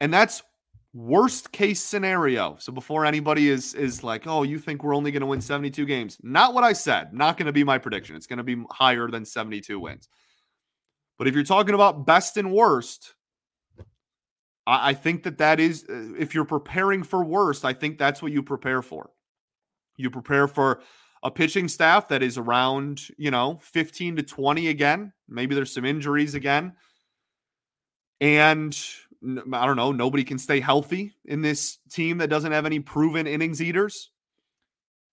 And 0.00 0.12
that's 0.12 0.42
worst 0.92 1.52
case 1.52 1.80
scenario. 1.80 2.56
So 2.58 2.70
before 2.70 3.06
anybody 3.06 3.48
is 3.48 3.72
is 3.74 4.04
like, 4.04 4.26
"Oh, 4.26 4.42
you 4.42 4.58
think 4.58 4.82
we're 4.84 4.94
only 4.94 5.10
going 5.10 5.22
to 5.22 5.26
win 5.26 5.40
72 5.40 5.86
games?" 5.86 6.18
Not 6.22 6.52
what 6.52 6.64
I 6.64 6.74
said. 6.74 7.14
Not 7.14 7.38
going 7.38 7.46
to 7.46 7.52
be 7.52 7.64
my 7.64 7.78
prediction. 7.78 8.14
It's 8.14 8.26
going 8.26 8.38
to 8.38 8.42
be 8.44 8.62
higher 8.70 9.08
than 9.08 9.24
72 9.24 9.80
wins. 9.80 10.08
But 11.18 11.28
if 11.28 11.34
you're 11.34 11.44
talking 11.44 11.74
about 11.74 12.04
best 12.04 12.36
and 12.36 12.52
worst, 12.52 13.14
I, 14.66 14.90
I 14.90 14.94
think 14.94 15.22
that 15.22 15.38
that 15.38 15.60
is 15.60 15.86
uh, 15.88 16.12
if 16.18 16.34
you're 16.34 16.44
preparing 16.44 17.04
for 17.04 17.24
worst, 17.24 17.64
I 17.64 17.72
think 17.72 17.96
that's 17.96 18.20
what 18.20 18.32
you 18.32 18.42
prepare 18.42 18.82
for. 18.82 19.10
You 19.96 20.10
prepare 20.10 20.46
for 20.46 20.82
a 21.22 21.30
pitching 21.30 21.68
staff 21.68 22.08
that 22.08 22.22
is 22.22 22.38
around, 22.38 23.08
you 23.16 23.30
know, 23.30 23.58
15 23.62 24.16
to 24.16 24.22
20 24.22 24.68
again. 24.68 25.12
Maybe 25.28 25.54
there's 25.54 25.72
some 25.72 25.84
injuries 25.84 26.34
again. 26.34 26.74
And 28.20 28.78
I 29.52 29.66
don't 29.66 29.76
know, 29.76 29.92
nobody 29.92 30.24
can 30.24 30.38
stay 30.38 30.60
healthy 30.60 31.14
in 31.24 31.42
this 31.42 31.78
team 31.90 32.18
that 32.18 32.28
doesn't 32.28 32.52
have 32.52 32.66
any 32.66 32.80
proven 32.80 33.26
innings 33.26 33.60
eaters. 33.60 34.10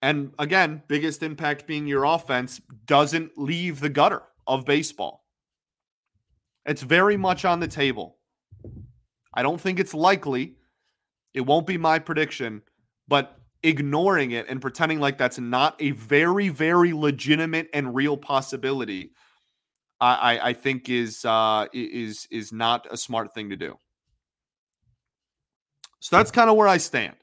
And 0.01 0.33
again, 0.37 0.83
biggest 0.87 1.23
impact 1.23 1.65
being 1.65 1.87
your 1.87 2.03
offense 2.03 2.61
doesn't 2.85 3.37
leave 3.37 3.79
the 3.79 3.89
gutter 3.89 4.21
of 4.45 4.65
baseball. 4.65 5.23
It's 6.65 6.81
very 6.81 7.17
much 7.17 7.45
on 7.45 7.59
the 7.59 7.67
table. 7.67 8.17
I 9.33 9.43
don't 9.43 9.59
think 9.59 9.79
it's 9.79 9.93
likely. 9.93 10.55
It 11.33 11.41
won't 11.41 11.67
be 11.67 11.77
my 11.77 11.99
prediction, 11.99 12.61
but 13.07 13.37
ignoring 13.63 14.31
it 14.31 14.47
and 14.49 14.61
pretending 14.61 14.99
like 14.99 15.17
that's 15.17 15.39
not 15.39 15.75
a 15.79 15.91
very, 15.91 16.49
very 16.49 16.93
legitimate 16.93 17.69
and 17.73 17.95
real 17.95 18.17
possibility, 18.17 19.11
I, 20.01 20.13
I, 20.13 20.49
I 20.49 20.53
think 20.53 20.89
is 20.89 21.23
uh, 21.25 21.67
is 21.73 22.27
is 22.29 22.51
not 22.51 22.87
a 22.91 22.97
smart 22.97 23.33
thing 23.33 23.49
to 23.49 23.55
do. 23.55 23.77
So 26.01 26.17
that's 26.17 26.31
kind 26.31 26.49
of 26.49 26.57
where 26.57 26.67
I 26.67 26.77
stand. 26.77 27.15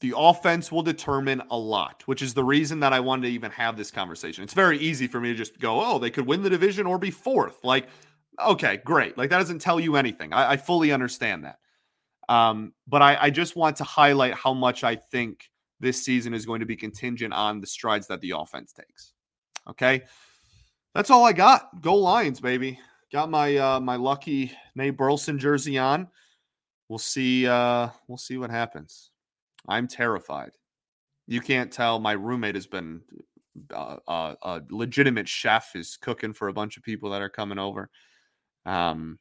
The 0.00 0.14
offense 0.16 0.70
will 0.70 0.82
determine 0.82 1.42
a 1.50 1.58
lot, 1.58 2.04
which 2.06 2.22
is 2.22 2.32
the 2.32 2.44
reason 2.44 2.78
that 2.80 2.92
I 2.92 3.00
wanted 3.00 3.22
to 3.22 3.32
even 3.32 3.50
have 3.50 3.76
this 3.76 3.90
conversation. 3.90 4.44
It's 4.44 4.54
very 4.54 4.78
easy 4.78 5.08
for 5.08 5.20
me 5.20 5.30
to 5.30 5.34
just 5.34 5.58
go, 5.58 5.80
oh, 5.84 5.98
they 5.98 6.10
could 6.10 6.24
win 6.24 6.42
the 6.42 6.50
division 6.50 6.86
or 6.86 6.98
be 6.98 7.10
fourth. 7.10 7.64
Like, 7.64 7.88
okay, 8.38 8.76
great. 8.84 9.18
Like, 9.18 9.30
that 9.30 9.38
doesn't 9.38 9.58
tell 9.58 9.80
you 9.80 9.96
anything. 9.96 10.32
I, 10.32 10.52
I 10.52 10.56
fully 10.56 10.92
understand 10.92 11.44
that. 11.44 11.58
Um, 12.28 12.72
but 12.86 13.02
I, 13.02 13.16
I 13.22 13.30
just 13.30 13.56
want 13.56 13.76
to 13.76 13.84
highlight 13.84 14.34
how 14.34 14.52
much 14.52 14.84
I 14.84 14.96
think 14.96 15.50
this 15.80 16.04
season 16.04 16.34
is 16.34 16.44
going 16.44 16.60
to 16.60 16.66
be 16.66 16.76
contingent 16.76 17.32
on 17.32 17.60
the 17.60 17.66
strides 17.66 18.06
that 18.08 18.20
the 18.20 18.32
offense 18.36 18.72
takes. 18.72 19.12
Okay. 19.68 20.02
That's 20.94 21.10
all 21.10 21.24
I 21.24 21.32
got. 21.32 21.80
Go 21.80 21.94
Lions, 21.94 22.40
baby. 22.40 22.78
Got 23.12 23.30
my 23.30 23.56
uh 23.56 23.80
my 23.80 23.96
lucky 23.96 24.52
Nate 24.74 24.96
Burleson 24.96 25.38
jersey 25.38 25.78
on. 25.78 26.08
We'll 26.88 26.98
see 26.98 27.46
uh 27.46 27.88
we'll 28.06 28.18
see 28.18 28.36
what 28.36 28.50
happens. 28.50 29.10
I'm 29.68 29.86
terrified. 29.86 30.52
You 31.26 31.40
can't 31.40 31.72
tell 31.72 32.00
my 32.00 32.12
roommate 32.12 32.54
has 32.54 32.66
been 32.66 33.02
uh, 33.74 33.96
uh, 34.06 34.34
a 34.42 34.62
legitimate 34.70 35.28
chef 35.28 35.74
is 35.74 35.96
cooking 35.96 36.32
for 36.32 36.48
a 36.48 36.52
bunch 36.52 36.76
of 36.76 36.82
people 36.82 37.10
that 37.10 37.22
are 37.22 37.28
coming 37.28 37.58
over. 37.58 37.90
Um 38.66 39.18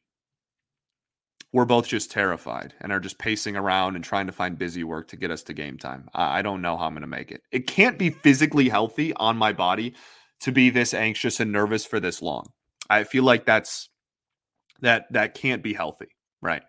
we're 1.53 1.65
both 1.65 1.88
just 1.88 2.12
terrified 2.12 2.73
and 2.81 2.91
are 2.91 2.99
just 2.99 3.17
pacing 3.17 3.55
around 3.55 3.95
and 3.95 4.03
trying 4.03 4.27
to 4.27 4.33
find 4.33 4.57
busy 4.57 4.83
work 4.83 5.07
to 5.07 5.15
get 5.15 5.31
us 5.31 5.43
to 5.43 5.53
game 5.53 5.77
time. 5.77 6.10
I, 6.13 6.39
I 6.39 6.41
don't 6.41 6.62
know 6.62 6.77
how 6.77 6.86
I'm 6.86 6.93
going 6.93 7.01
to 7.01 7.07
make 7.07 7.31
it. 7.31 7.41
It 7.51 7.67
can't 7.67 7.97
be 7.97 8.10
physically 8.10 8.69
healthy 8.69 9.13
on 9.13 9.38
my 9.38 9.53
body 9.53 9.93
to 10.41 10.51
be 10.51 10.69
this 10.69 10.93
anxious 10.93 11.39
and 11.39 11.51
nervous 11.51 11.86
for 11.86 11.99
this 11.99 12.21
long. 12.21 12.51
I 12.89 13.03
feel 13.03 13.23
like 13.23 13.45
that's 13.45 13.89
that 14.81 15.12
that 15.12 15.33
can't 15.33 15.63
be 15.63 15.73
healthy, 15.73 16.10
right? 16.41 16.63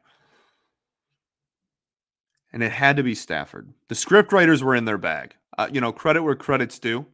And 2.52 2.62
it 2.62 2.72
had 2.72 2.96
to 2.96 3.02
be 3.02 3.14
Stafford. 3.14 3.72
The 3.88 3.94
script 3.94 4.32
writers 4.32 4.64
were 4.64 4.74
in 4.74 4.86
their 4.86 4.98
bag. 4.98 5.34
Uh, 5.58 5.68
you 5.70 5.80
know, 5.80 5.92
credit 5.92 6.22
where 6.22 6.36
credit's 6.36 6.78
due 6.78 7.04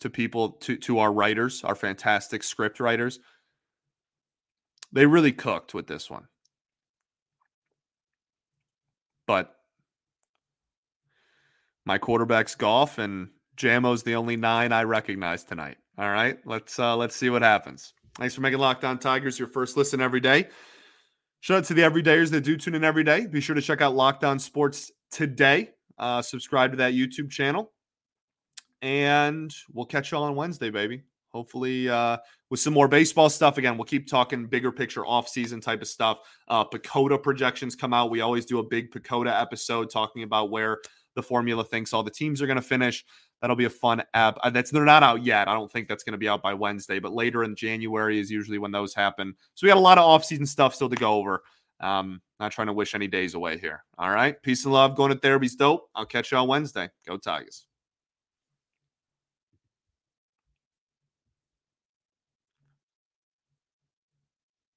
to 0.00 0.10
people 0.10 0.50
to 0.50 0.76
to 0.76 0.98
our 0.98 1.12
writers, 1.12 1.62
our 1.64 1.74
fantastic 1.74 2.42
script 2.42 2.80
writers. 2.80 3.20
They 4.92 5.06
really 5.06 5.32
cooked 5.32 5.72
with 5.72 5.86
this 5.86 6.10
one. 6.10 6.26
But 9.26 9.54
my 11.84 11.98
quarterback's 11.98 12.54
Goff 12.54 12.98
and 12.98 13.28
Jamo's 13.56 14.02
the 14.02 14.14
only 14.14 14.36
nine 14.36 14.72
I 14.72 14.84
recognize 14.84 15.44
tonight. 15.44 15.76
All 15.98 16.10
right, 16.10 16.38
let's 16.46 16.78
uh, 16.78 16.96
let's 16.96 17.14
see 17.14 17.30
what 17.30 17.42
happens. 17.42 17.92
Thanks 18.16 18.34
for 18.34 18.40
making 18.40 18.58
Locked 18.58 18.84
On 18.84 18.98
Tigers 18.98 19.38
your 19.38 19.48
first 19.48 19.76
listen 19.76 20.00
every 20.00 20.20
day. 20.20 20.48
Shout 21.40 21.58
out 21.58 21.64
to 21.64 21.74
the 21.74 21.82
everydayers 21.82 22.30
that 22.30 22.42
do 22.42 22.56
tune 22.56 22.74
in 22.74 22.84
every 22.84 23.04
day. 23.04 23.26
Be 23.26 23.40
sure 23.40 23.54
to 23.54 23.62
check 23.62 23.80
out 23.80 23.94
Locked 23.94 24.24
On 24.24 24.38
Sports 24.38 24.92
today. 25.10 25.70
Uh, 25.98 26.22
subscribe 26.22 26.70
to 26.70 26.76
that 26.78 26.94
YouTube 26.94 27.30
channel, 27.30 27.72
and 28.80 29.52
we'll 29.72 29.86
catch 29.86 30.12
you 30.12 30.18
all 30.18 30.24
on 30.24 30.34
Wednesday, 30.34 30.70
baby. 30.70 31.02
Hopefully, 31.32 31.88
uh, 31.88 32.18
with 32.52 32.60
some 32.60 32.74
more 32.74 32.86
baseball 32.86 33.30
stuff. 33.30 33.56
Again, 33.56 33.78
we'll 33.78 33.86
keep 33.86 34.06
talking 34.06 34.44
bigger 34.44 34.70
picture 34.70 35.06
off-season 35.06 35.58
type 35.62 35.80
of 35.80 35.88
stuff. 35.88 36.18
Uh, 36.48 36.62
PECOTA 36.62 37.22
projections 37.22 37.74
come 37.74 37.94
out. 37.94 38.10
We 38.10 38.20
always 38.20 38.44
do 38.44 38.58
a 38.58 38.62
big 38.62 38.92
PECOTA 38.92 39.40
episode 39.40 39.88
talking 39.88 40.22
about 40.22 40.50
where 40.50 40.82
the 41.14 41.22
formula 41.22 41.64
thinks 41.64 41.94
all 41.94 42.02
the 42.02 42.10
teams 42.10 42.42
are 42.42 42.46
going 42.46 42.56
to 42.56 42.62
finish. 42.62 43.06
That'll 43.40 43.56
be 43.56 43.64
a 43.64 43.70
fun 43.70 44.02
app. 44.12 44.36
Uh, 44.42 44.50
that's 44.50 44.70
they're 44.70 44.84
not 44.84 45.02
out 45.02 45.24
yet. 45.24 45.48
I 45.48 45.54
don't 45.54 45.72
think 45.72 45.88
that's 45.88 46.04
going 46.04 46.12
to 46.12 46.18
be 46.18 46.28
out 46.28 46.42
by 46.42 46.52
Wednesday, 46.52 46.98
but 46.98 47.14
later 47.14 47.42
in 47.42 47.56
January 47.56 48.20
is 48.20 48.30
usually 48.30 48.58
when 48.58 48.70
those 48.70 48.92
happen. 48.92 49.34
So 49.54 49.66
we 49.66 49.70
got 49.70 49.78
a 49.78 49.80
lot 49.80 49.96
of 49.96 50.04
off-season 50.04 50.44
stuff 50.44 50.74
still 50.74 50.90
to 50.90 50.96
go 50.96 51.14
over. 51.14 51.42
Um, 51.80 52.20
not 52.38 52.52
trying 52.52 52.66
to 52.66 52.74
wish 52.74 52.94
any 52.94 53.06
days 53.06 53.32
away 53.32 53.56
here. 53.56 53.82
All 53.96 54.10
right. 54.10 54.36
Peace 54.42 54.66
and 54.66 54.74
love. 54.74 54.94
Going 54.94 55.10
to 55.10 55.18
therapy's 55.18 55.56
dope. 55.56 55.88
I'll 55.94 56.04
catch 56.04 56.30
you 56.30 56.36
on 56.36 56.48
Wednesday. 56.48 56.90
Go 57.06 57.16
Tigers. 57.16 57.64